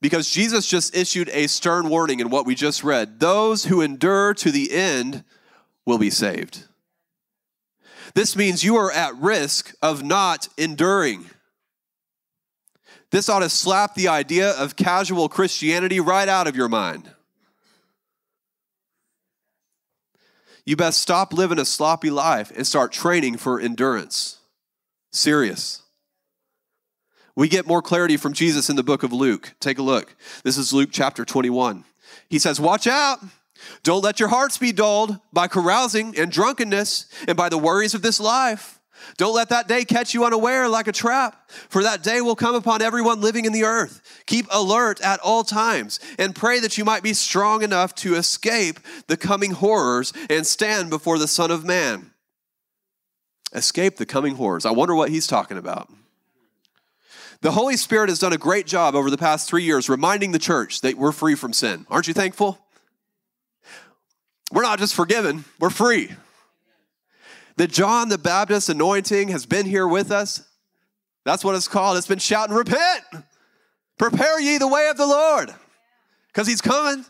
because 0.00 0.28
Jesus 0.28 0.66
just 0.66 0.96
issued 0.96 1.28
a 1.28 1.46
stern 1.46 1.88
warning 1.88 2.18
in 2.18 2.30
what 2.30 2.46
we 2.46 2.56
just 2.56 2.82
read. 2.82 3.20
Those 3.20 3.66
who 3.66 3.80
endure 3.80 4.34
to 4.34 4.50
the 4.50 4.72
end 4.72 5.22
will 5.86 5.98
be 5.98 6.10
saved. 6.10 6.66
This 8.14 8.36
means 8.36 8.62
you 8.62 8.76
are 8.76 8.92
at 8.92 9.14
risk 9.16 9.74
of 9.80 10.02
not 10.02 10.48
enduring. 10.58 11.30
This 13.10 13.28
ought 13.28 13.40
to 13.40 13.48
slap 13.48 13.94
the 13.94 14.08
idea 14.08 14.50
of 14.50 14.76
casual 14.76 15.28
Christianity 15.28 16.00
right 16.00 16.28
out 16.28 16.46
of 16.46 16.56
your 16.56 16.68
mind. 16.68 17.10
You 20.64 20.76
best 20.76 21.00
stop 21.00 21.32
living 21.32 21.58
a 21.58 21.64
sloppy 21.64 22.10
life 22.10 22.52
and 22.54 22.66
start 22.66 22.92
training 22.92 23.36
for 23.36 23.60
endurance. 23.60 24.38
Serious. 25.10 25.82
We 27.34 27.48
get 27.48 27.66
more 27.66 27.82
clarity 27.82 28.16
from 28.16 28.32
Jesus 28.32 28.68
in 28.68 28.76
the 28.76 28.82
book 28.82 29.02
of 29.02 29.12
Luke. 29.12 29.54
Take 29.58 29.78
a 29.78 29.82
look. 29.82 30.14
This 30.44 30.58
is 30.58 30.72
Luke 30.72 30.90
chapter 30.92 31.24
21. 31.24 31.84
He 32.28 32.38
says, 32.38 32.60
Watch 32.60 32.86
out. 32.86 33.18
Don't 33.82 34.02
let 34.02 34.20
your 34.20 34.28
hearts 34.28 34.58
be 34.58 34.72
dulled 34.72 35.18
by 35.32 35.48
carousing 35.48 36.18
and 36.18 36.30
drunkenness 36.30 37.06
and 37.26 37.36
by 37.36 37.48
the 37.48 37.58
worries 37.58 37.94
of 37.94 38.02
this 38.02 38.20
life. 38.20 38.80
Don't 39.16 39.34
let 39.34 39.48
that 39.48 39.68
day 39.68 39.84
catch 39.84 40.14
you 40.14 40.24
unaware 40.24 40.68
like 40.68 40.86
a 40.86 40.92
trap, 40.92 41.50
for 41.68 41.82
that 41.82 42.02
day 42.02 42.20
will 42.20 42.36
come 42.36 42.54
upon 42.54 42.82
everyone 42.82 43.20
living 43.20 43.44
in 43.44 43.52
the 43.52 43.64
earth. 43.64 44.00
Keep 44.26 44.46
alert 44.50 45.00
at 45.00 45.20
all 45.20 45.44
times 45.44 45.98
and 46.18 46.34
pray 46.34 46.60
that 46.60 46.78
you 46.78 46.84
might 46.84 47.02
be 47.02 47.12
strong 47.12 47.62
enough 47.62 47.94
to 47.96 48.14
escape 48.14 48.78
the 49.08 49.16
coming 49.16 49.52
horrors 49.52 50.12
and 50.30 50.46
stand 50.46 50.90
before 50.90 51.18
the 51.18 51.28
Son 51.28 51.50
of 51.50 51.64
Man. 51.64 52.12
Escape 53.52 53.96
the 53.96 54.06
coming 54.06 54.36
horrors. 54.36 54.64
I 54.64 54.70
wonder 54.70 54.94
what 54.94 55.10
he's 55.10 55.26
talking 55.26 55.58
about. 55.58 55.90
The 57.42 57.50
Holy 57.50 57.76
Spirit 57.76 58.08
has 58.08 58.20
done 58.20 58.32
a 58.32 58.38
great 58.38 58.66
job 58.66 58.94
over 58.94 59.10
the 59.10 59.18
past 59.18 59.48
three 59.48 59.64
years 59.64 59.88
reminding 59.88 60.30
the 60.30 60.38
church 60.38 60.80
that 60.82 60.96
we're 60.96 61.12
free 61.12 61.34
from 61.34 61.52
sin. 61.52 61.86
Aren't 61.90 62.06
you 62.06 62.14
thankful? 62.14 62.61
We're 64.52 64.62
not 64.62 64.78
just 64.78 64.94
forgiven, 64.94 65.44
we're 65.58 65.70
free. 65.70 66.10
The 67.56 67.66
John 67.66 68.08
the 68.08 68.18
Baptist 68.18 68.68
anointing 68.68 69.28
has 69.28 69.46
been 69.46 69.66
here 69.66 69.88
with 69.88 70.10
us. 70.10 70.46
That's 71.24 71.44
what 71.44 71.54
it's 71.54 71.68
called. 71.68 71.96
It's 71.96 72.06
been 72.06 72.18
shouting, 72.18 72.54
Repent! 72.54 73.04
Prepare 73.98 74.40
ye 74.40 74.58
the 74.58 74.68
way 74.68 74.88
of 74.88 74.96
the 74.96 75.06
Lord, 75.06 75.54
because 76.28 76.46
he's 76.46 76.60
coming. 76.60 77.04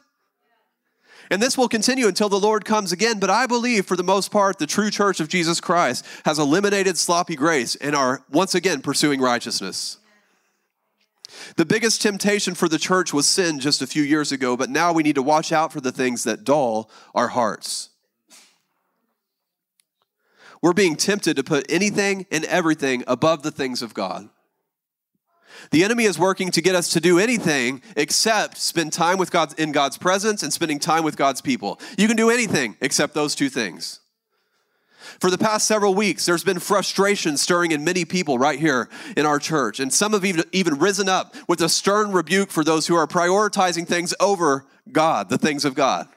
And 1.31 1.41
this 1.41 1.57
will 1.57 1.69
continue 1.69 2.09
until 2.09 2.29
the 2.29 2.39
Lord 2.39 2.65
comes 2.65 2.93
again. 2.93 3.19
But 3.19 3.31
I 3.31 3.47
believe, 3.47 3.87
for 3.87 3.97
the 3.97 4.03
most 4.03 4.31
part, 4.31 4.59
the 4.59 4.67
true 4.67 4.91
church 4.91 5.19
of 5.19 5.29
Jesus 5.29 5.61
Christ 5.61 6.05
has 6.27 6.39
eliminated 6.39 6.99
sloppy 6.99 7.37
grace 7.37 7.75
and 7.77 7.97
are 7.97 8.23
once 8.31 8.55
again 8.55 8.83
pursuing 8.83 9.21
righteousness. 9.21 9.97
The 11.57 11.65
biggest 11.65 12.03
temptation 12.03 12.55
for 12.55 12.69
the 12.69 12.79
church 12.79 13.13
was 13.13 13.27
sin 13.27 13.61
just 13.61 13.83
a 13.83 13.87
few 13.87 14.03
years 14.03 14.33
ago, 14.33 14.57
but 14.57 14.71
now 14.71 14.93
we 14.93 15.03
need 15.03 15.15
to 15.17 15.23
watch 15.23 15.53
out 15.53 15.73
for 15.73 15.81
the 15.81 15.93
things 15.93 16.25
that 16.25 16.45
dull 16.45 16.91
our 17.15 17.29
hearts. 17.29 17.91
We're 20.63 20.73
being 20.73 20.97
tempted 20.97 21.37
to 21.37 21.43
put 21.43 21.71
anything 21.71 22.27
and 22.31 22.45
everything 22.45 23.03
above 23.07 23.43
the 23.43 23.51
things 23.51 23.83
of 23.83 23.95
God. 23.95 24.29
The 25.71 25.85
enemy 25.85 26.05
is 26.05 26.19
working 26.19 26.51
to 26.53 26.61
get 26.61 26.75
us 26.75 26.91
to 26.91 27.01
do 27.01 27.19
anything 27.19 27.83
except 27.97 28.59
spend 28.59 28.93
time 28.93 29.19
with 29.19 29.31
God 29.31 29.59
in 29.59 29.73
God's 29.73 29.99
presence 29.99 30.43
and 30.43 30.53
spending 30.53 30.79
time 30.79 31.05
with 31.05 31.17
God's 31.17 31.41
people. 31.41 31.81
You 31.99 32.09
can 32.09 32.17
do 32.17 32.31
anything 32.31 32.77
except 32.81 33.15
those 33.15 33.35
two 33.35 33.49
things. 33.49 34.01
For 35.21 35.31
the 35.31 35.39
past 35.39 35.67
several 35.67 35.95
weeks, 35.95 36.25
there's 36.25 36.45
been 36.45 36.59
frustration 36.59 37.37
stirring 37.37 37.73
in 37.73 37.85
many 37.85 38.05
people 38.05 38.39
right 38.39 38.59
here 38.59 38.89
in 39.17 39.27
our 39.27 39.39
church. 39.39 39.81
And 39.81 39.93
some 39.93 40.13
have 40.13 40.25
even, 40.25 40.45
even 40.53 40.79
risen 40.79 41.09
up 41.09 41.35
with 41.49 41.61
a 41.61 41.69
stern 41.69 42.13
rebuke 42.13 42.51
for 42.51 42.65
those 42.65 42.87
who 42.87 42.95
are 42.95 43.07
prioritizing 43.07 43.87
things 43.87 44.15
over 44.21 44.65
God, 44.91 45.29
the 45.29 45.39
things 45.39 45.65
of 45.65 45.75
God. 45.75 46.09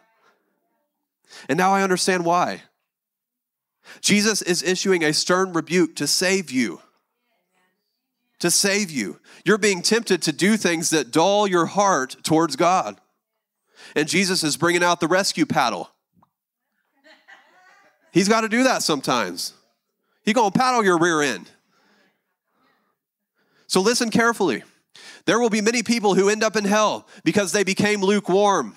And 1.50 1.58
now 1.58 1.72
I 1.72 1.84
understand 1.84 2.26
why. 2.26 2.64
Jesus 4.02 4.42
is 4.42 4.64
issuing 4.64 5.04
a 5.04 5.14
stern 5.14 5.54
rebuke 5.54 5.96
to 5.98 6.08
save 6.08 6.52
you. 6.52 6.82
To 8.40 8.52
save 8.52 8.92
you. 8.92 9.20
You're 9.44 9.58
being 9.58 9.82
tempted 9.82 10.22
to 10.24 10.32
do 10.32 10.58
things 10.58 10.90
that 10.90 11.12
dull 11.12 11.48
your 11.48 11.66
heart 11.66 12.18
towards 12.24 12.56
God. 12.56 13.00
And 13.96 14.08
Jesus 14.08 14.44
is 14.44 14.58
bringing 14.58 14.84
out 14.84 15.00
the 15.00 15.08
rescue 15.08 15.46
paddle. 15.46 15.90
He's 18.16 18.28
got 18.28 18.42
to 18.42 18.50
do 18.50 18.64
that 18.64 18.82
sometimes. 18.82 19.54
He's 20.24 20.34
going 20.34 20.52
to 20.52 20.58
paddle 20.58 20.84
your 20.84 20.98
rear 20.98 21.22
end. 21.22 21.48
So 23.68 23.82
listen 23.82 24.10
carefully. 24.10 24.64
There 25.26 25.40
will 25.40 25.52
be 25.52 25.62
many 25.62 25.84
people 25.84 26.16
who 26.16 26.30
end 26.30 26.44
up 26.44 26.56
in 26.56 26.66
hell 26.66 27.08
because 27.24 27.52
they 27.52 27.64
became 27.64 28.02
lukewarm. 28.02 28.76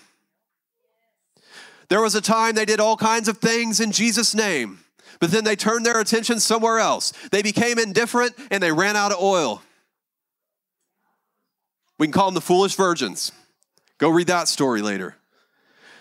There 1.88 2.02
was 2.02 2.14
a 2.14 2.20
time 2.20 2.54
they 2.54 2.66
did 2.66 2.80
all 2.80 2.98
kinds 2.98 3.28
of 3.28 3.38
things 3.38 3.80
in 3.80 3.92
Jesus' 3.92 4.34
name 4.34 4.80
but 5.20 5.30
then 5.30 5.44
they 5.44 5.56
turned 5.56 5.84
their 5.84 6.00
attention 6.00 6.40
somewhere 6.40 6.78
else. 6.78 7.12
They 7.30 7.42
became 7.42 7.78
indifferent 7.78 8.34
and 8.50 8.62
they 8.62 8.72
ran 8.72 8.96
out 8.96 9.12
of 9.12 9.20
oil. 9.20 9.62
We 11.98 12.06
can 12.06 12.12
call 12.12 12.26
them 12.26 12.34
the 12.34 12.40
foolish 12.40 12.76
virgins. 12.76 13.32
Go 13.98 14.08
read 14.10 14.28
that 14.28 14.46
story 14.46 14.82
later. 14.82 15.16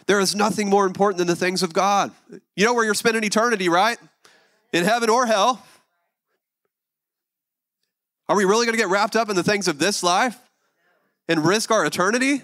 There 0.08 0.20
is 0.20 0.36
nothing 0.36 0.70
more 0.70 0.86
important 0.86 1.18
than 1.18 1.28
the 1.28 1.36
things 1.36 1.64
of 1.64 1.74
God. 1.74 2.12
You 2.56 2.66
know 2.66 2.74
where 2.74 2.86
you're 2.86 2.94
spending 2.94 3.24
eternity, 3.24 3.70
right? 3.70 3.98
In 4.74 4.84
heaven 4.84 5.10
or 5.10 5.26
hell. 5.26 5.64
Are 8.30 8.36
we 8.36 8.46
really 8.46 8.66
going 8.66 8.74
to 8.74 8.82
get 8.82 8.90
wrapped 8.90 9.16
up 9.16 9.30
in 9.30 9.36
the 9.36 9.44
things 9.44 9.68
of 9.68 9.80
this 9.80 10.04
life 10.04 10.38
and 11.28 11.46
risk 11.46 11.72
our 11.72 11.86
eternity? 11.86 12.42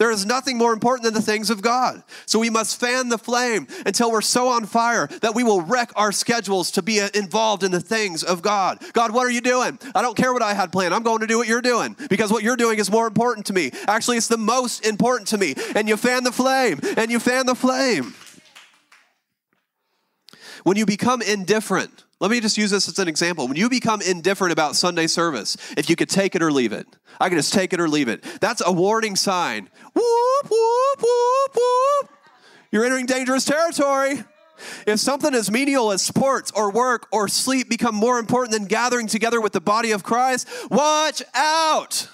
There 0.00 0.10
is 0.10 0.24
nothing 0.24 0.56
more 0.56 0.72
important 0.72 1.04
than 1.04 1.12
the 1.12 1.20
things 1.20 1.50
of 1.50 1.60
God. 1.60 2.02
So 2.24 2.38
we 2.38 2.48
must 2.48 2.80
fan 2.80 3.10
the 3.10 3.18
flame 3.18 3.66
until 3.84 4.10
we're 4.10 4.22
so 4.22 4.48
on 4.48 4.64
fire 4.64 5.08
that 5.20 5.34
we 5.34 5.44
will 5.44 5.60
wreck 5.60 5.92
our 5.94 6.10
schedules 6.10 6.70
to 6.70 6.82
be 6.82 7.02
uh, 7.02 7.10
involved 7.12 7.62
in 7.62 7.70
the 7.70 7.82
things 7.82 8.24
of 8.24 8.40
God. 8.40 8.78
God, 8.94 9.12
what 9.12 9.26
are 9.26 9.30
you 9.30 9.42
doing? 9.42 9.78
I 9.94 10.00
don't 10.00 10.16
care 10.16 10.32
what 10.32 10.40
I 10.40 10.54
had 10.54 10.72
planned. 10.72 10.94
I'm 10.94 11.02
going 11.02 11.20
to 11.20 11.26
do 11.26 11.36
what 11.36 11.48
you're 11.48 11.60
doing 11.60 11.96
because 12.08 12.32
what 12.32 12.42
you're 12.42 12.56
doing 12.56 12.78
is 12.78 12.90
more 12.90 13.06
important 13.06 13.44
to 13.48 13.52
me. 13.52 13.72
Actually, 13.88 14.16
it's 14.16 14.28
the 14.28 14.38
most 14.38 14.86
important 14.86 15.28
to 15.28 15.38
me. 15.38 15.54
And 15.76 15.86
you 15.86 15.98
fan 15.98 16.24
the 16.24 16.32
flame 16.32 16.80
and 16.96 17.10
you 17.10 17.20
fan 17.20 17.44
the 17.44 17.54
flame. 17.54 18.14
When 20.64 20.78
you 20.78 20.86
become 20.86 21.20
indifferent, 21.20 22.04
let 22.20 22.30
me 22.30 22.40
just 22.40 22.58
use 22.58 22.70
this 22.70 22.86
as 22.86 22.98
an 22.98 23.08
example. 23.08 23.48
When 23.48 23.56
you 23.56 23.70
become 23.70 24.02
indifferent 24.02 24.52
about 24.52 24.76
Sunday 24.76 25.06
service, 25.06 25.56
if 25.76 25.88
you 25.88 25.96
could 25.96 26.10
take 26.10 26.34
it 26.34 26.42
or 26.42 26.52
leave 26.52 26.72
it, 26.72 26.86
I 27.18 27.28
can 27.28 27.38
just 27.38 27.52
take 27.52 27.72
it 27.72 27.80
or 27.80 27.88
leave 27.88 28.08
it. 28.08 28.22
That's 28.40 28.62
a 28.64 28.70
warning 28.70 29.16
sign. 29.16 29.70
Whoop, 29.94 30.50
whoop, 30.50 31.00
whoop, 31.00 31.56
whoop. 31.56 32.10
You're 32.70 32.84
entering 32.84 33.06
dangerous 33.06 33.44
territory. 33.44 34.22
If 34.86 35.00
something 35.00 35.34
as 35.34 35.50
menial 35.50 35.90
as 35.90 36.02
sports 36.02 36.52
or 36.54 36.70
work 36.70 37.08
or 37.10 37.28
sleep 37.28 37.70
become 37.70 37.94
more 37.94 38.18
important 38.18 38.52
than 38.52 38.66
gathering 38.66 39.06
together 39.06 39.40
with 39.40 39.52
the 39.52 39.60
body 39.60 39.92
of 39.92 40.02
Christ, 40.02 40.46
watch 40.70 41.22
out. 41.34 42.08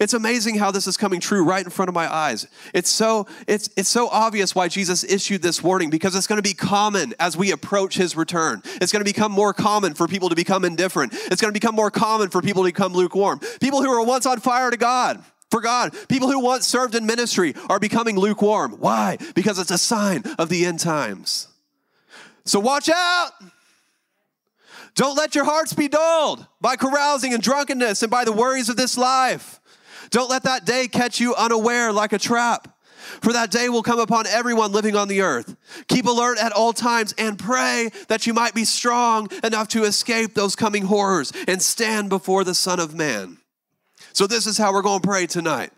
It's 0.00 0.14
amazing 0.14 0.56
how 0.56 0.70
this 0.70 0.86
is 0.86 0.96
coming 0.96 1.20
true 1.20 1.44
right 1.44 1.62
in 1.62 1.70
front 1.70 1.90
of 1.90 1.94
my 1.94 2.12
eyes. 2.12 2.46
It's 2.72 2.88
so 2.88 3.26
it's 3.46 3.68
it's 3.76 3.90
so 3.90 4.08
obvious 4.08 4.54
why 4.54 4.68
Jesus 4.68 5.04
issued 5.04 5.42
this 5.42 5.62
warning 5.62 5.90
because 5.90 6.16
it's 6.16 6.26
going 6.26 6.38
to 6.38 6.42
be 6.42 6.54
common 6.54 7.12
as 7.20 7.36
we 7.36 7.52
approach 7.52 7.96
his 7.96 8.16
return. 8.16 8.62
It's 8.80 8.92
going 8.92 9.04
to 9.04 9.10
become 9.12 9.30
more 9.30 9.52
common 9.52 9.92
for 9.92 10.08
people 10.08 10.30
to 10.30 10.34
become 10.34 10.64
indifferent. 10.64 11.12
It's 11.12 11.42
going 11.42 11.52
to 11.52 11.60
become 11.60 11.74
more 11.74 11.90
common 11.90 12.30
for 12.30 12.40
people 12.40 12.62
to 12.62 12.68
become 12.68 12.94
lukewarm. 12.94 13.40
People 13.60 13.82
who 13.82 13.90
were 13.90 14.02
once 14.02 14.24
on 14.24 14.40
fire 14.40 14.70
to 14.70 14.78
God 14.78 15.22
for 15.50 15.60
God. 15.60 15.94
People 16.08 16.30
who 16.30 16.40
once 16.40 16.66
served 16.66 16.94
in 16.94 17.04
ministry 17.04 17.54
are 17.68 17.78
becoming 17.78 18.18
lukewarm. 18.18 18.72
Why? 18.78 19.18
Because 19.34 19.58
it's 19.58 19.70
a 19.70 19.78
sign 19.78 20.22
of 20.38 20.48
the 20.48 20.64
end 20.64 20.80
times. 20.80 21.48
So 22.46 22.58
watch 22.58 22.88
out. 22.88 23.32
Don't 24.94 25.16
let 25.16 25.34
your 25.34 25.44
hearts 25.44 25.72
be 25.72 25.88
dulled 25.88 26.46
by 26.60 26.76
carousing 26.76 27.34
and 27.34 27.42
drunkenness 27.42 28.02
and 28.02 28.10
by 28.10 28.24
the 28.24 28.32
worries 28.32 28.68
of 28.68 28.76
this 28.76 28.96
life. 28.96 29.59
Don't 30.10 30.30
let 30.30 30.42
that 30.44 30.64
day 30.64 30.88
catch 30.88 31.20
you 31.20 31.34
unaware 31.34 31.92
like 31.92 32.12
a 32.12 32.18
trap. 32.18 32.76
For 33.22 33.32
that 33.32 33.50
day 33.50 33.68
will 33.68 33.82
come 33.82 33.98
upon 33.98 34.26
everyone 34.26 34.72
living 34.72 34.94
on 34.94 35.08
the 35.08 35.22
earth. 35.22 35.56
Keep 35.88 36.06
alert 36.06 36.38
at 36.38 36.52
all 36.52 36.72
times 36.72 37.14
and 37.16 37.38
pray 37.38 37.90
that 38.08 38.26
you 38.26 38.34
might 38.34 38.54
be 38.54 38.64
strong 38.64 39.28
enough 39.42 39.68
to 39.68 39.84
escape 39.84 40.34
those 40.34 40.54
coming 40.54 40.84
horrors 40.84 41.32
and 41.48 41.62
stand 41.62 42.08
before 42.08 42.44
the 42.44 42.54
Son 42.54 42.78
of 42.78 42.94
Man. 42.94 43.38
So, 44.12 44.26
this 44.26 44.46
is 44.46 44.58
how 44.58 44.72
we're 44.72 44.82
going 44.82 45.00
to 45.00 45.08
pray 45.08 45.26
tonight. 45.26 45.70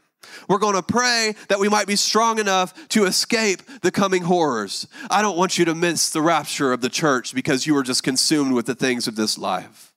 We're 0.48 0.58
going 0.58 0.74
to 0.74 0.82
pray 0.82 1.34
that 1.48 1.58
we 1.58 1.68
might 1.68 1.86
be 1.86 1.96
strong 1.96 2.38
enough 2.38 2.88
to 2.88 3.04
escape 3.04 3.62
the 3.82 3.90
coming 3.90 4.22
horrors. 4.22 4.86
I 5.10 5.22
don't 5.22 5.36
want 5.36 5.58
you 5.58 5.64
to 5.66 5.74
miss 5.74 6.10
the 6.10 6.22
rapture 6.22 6.72
of 6.72 6.80
the 6.80 6.88
church 6.88 7.34
because 7.34 7.66
you 7.66 7.76
are 7.76 7.82
just 7.82 8.02
consumed 8.02 8.52
with 8.52 8.66
the 8.66 8.74
things 8.74 9.06
of 9.06 9.16
this 9.16 9.36
life. 9.36 9.92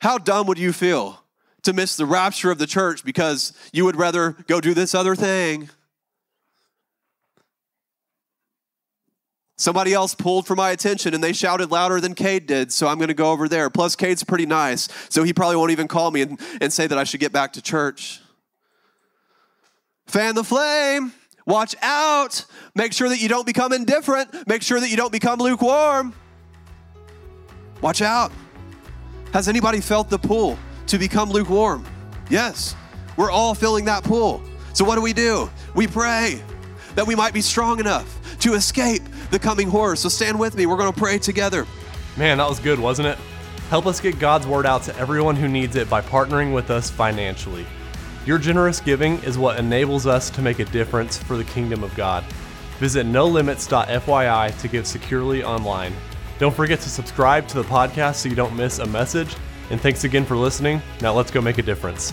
How 0.00 0.18
dumb 0.18 0.46
would 0.46 0.58
you 0.58 0.72
feel 0.72 1.22
to 1.62 1.72
miss 1.72 1.96
the 1.96 2.06
rapture 2.06 2.50
of 2.50 2.58
the 2.58 2.66
church 2.66 3.04
because 3.04 3.52
you 3.72 3.84
would 3.84 3.96
rather 3.96 4.32
go 4.46 4.60
do 4.60 4.74
this 4.74 4.94
other 4.94 5.14
thing. 5.14 5.68
Somebody 9.60 9.92
else 9.92 10.14
pulled 10.14 10.46
for 10.46 10.56
my 10.56 10.70
attention 10.70 11.12
and 11.12 11.22
they 11.22 11.34
shouted 11.34 11.70
louder 11.70 12.00
than 12.00 12.14
Kade 12.14 12.46
did, 12.46 12.72
so 12.72 12.88
I'm 12.88 12.96
going 12.96 13.08
to 13.08 13.14
go 13.14 13.30
over 13.30 13.46
there. 13.46 13.68
Plus, 13.68 13.94
Kade's 13.94 14.24
pretty 14.24 14.46
nice, 14.46 14.88
so 15.10 15.22
he 15.22 15.34
probably 15.34 15.56
won't 15.56 15.70
even 15.70 15.86
call 15.86 16.10
me 16.10 16.22
and, 16.22 16.40
and 16.62 16.72
say 16.72 16.86
that 16.86 16.96
I 16.96 17.04
should 17.04 17.20
get 17.20 17.30
back 17.30 17.52
to 17.52 17.62
church. 17.62 18.20
Fan 20.06 20.34
the 20.34 20.44
flame. 20.44 21.12
Watch 21.44 21.76
out. 21.82 22.46
Make 22.74 22.94
sure 22.94 23.10
that 23.10 23.20
you 23.20 23.28
don't 23.28 23.44
become 23.44 23.74
indifferent. 23.74 24.48
Make 24.48 24.62
sure 24.62 24.80
that 24.80 24.88
you 24.88 24.96
don't 24.96 25.12
become 25.12 25.38
lukewarm. 25.38 26.14
Watch 27.82 28.00
out. 28.00 28.32
Has 29.34 29.46
anybody 29.46 29.80
felt 29.80 30.08
the 30.08 30.18
pull? 30.18 30.58
To 30.90 30.98
become 30.98 31.30
lukewarm. 31.30 31.84
Yes, 32.30 32.74
we're 33.16 33.30
all 33.30 33.54
filling 33.54 33.84
that 33.84 34.02
pool. 34.02 34.42
So, 34.72 34.84
what 34.84 34.96
do 34.96 35.02
we 35.02 35.12
do? 35.12 35.48
We 35.74 35.86
pray 35.86 36.42
that 36.96 37.06
we 37.06 37.14
might 37.14 37.32
be 37.32 37.40
strong 37.40 37.78
enough 37.78 38.38
to 38.40 38.54
escape 38.54 39.02
the 39.30 39.38
coming 39.38 39.68
horror. 39.68 39.94
So, 39.94 40.08
stand 40.08 40.38
with 40.38 40.56
me. 40.56 40.66
We're 40.66 40.76
going 40.76 40.92
to 40.92 40.98
pray 40.98 41.18
together. 41.18 41.64
Man, 42.16 42.38
that 42.38 42.48
was 42.48 42.58
good, 42.58 42.80
wasn't 42.80 43.06
it? 43.06 43.18
Help 43.68 43.86
us 43.86 44.00
get 44.00 44.18
God's 44.18 44.48
word 44.48 44.66
out 44.66 44.82
to 44.84 44.96
everyone 44.96 45.36
who 45.36 45.46
needs 45.46 45.76
it 45.76 45.88
by 45.88 46.00
partnering 46.00 46.52
with 46.52 46.70
us 46.70 46.90
financially. 46.90 47.64
Your 48.26 48.38
generous 48.38 48.80
giving 48.80 49.22
is 49.22 49.38
what 49.38 49.60
enables 49.60 50.08
us 50.08 50.28
to 50.30 50.42
make 50.42 50.58
a 50.58 50.64
difference 50.64 51.16
for 51.16 51.36
the 51.36 51.44
kingdom 51.44 51.84
of 51.84 51.94
God. 51.94 52.24
Visit 52.80 53.06
nolimits.fyi 53.06 54.60
to 54.60 54.68
give 54.68 54.86
securely 54.88 55.44
online. 55.44 55.94
Don't 56.40 56.54
forget 56.54 56.80
to 56.80 56.88
subscribe 56.88 57.46
to 57.48 57.58
the 57.58 57.68
podcast 57.68 58.16
so 58.16 58.28
you 58.28 58.34
don't 58.34 58.56
miss 58.56 58.80
a 58.80 58.86
message 58.86 59.36
and 59.70 59.80
thanks 59.80 60.04
again 60.04 60.24
for 60.24 60.36
listening. 60.36 60.82
Now 61.00 61.12
let's 61.12 61.30
go 61.30 61.40
make 61.40 61.58
a 61.58 61.62
difference. 61.62 62.12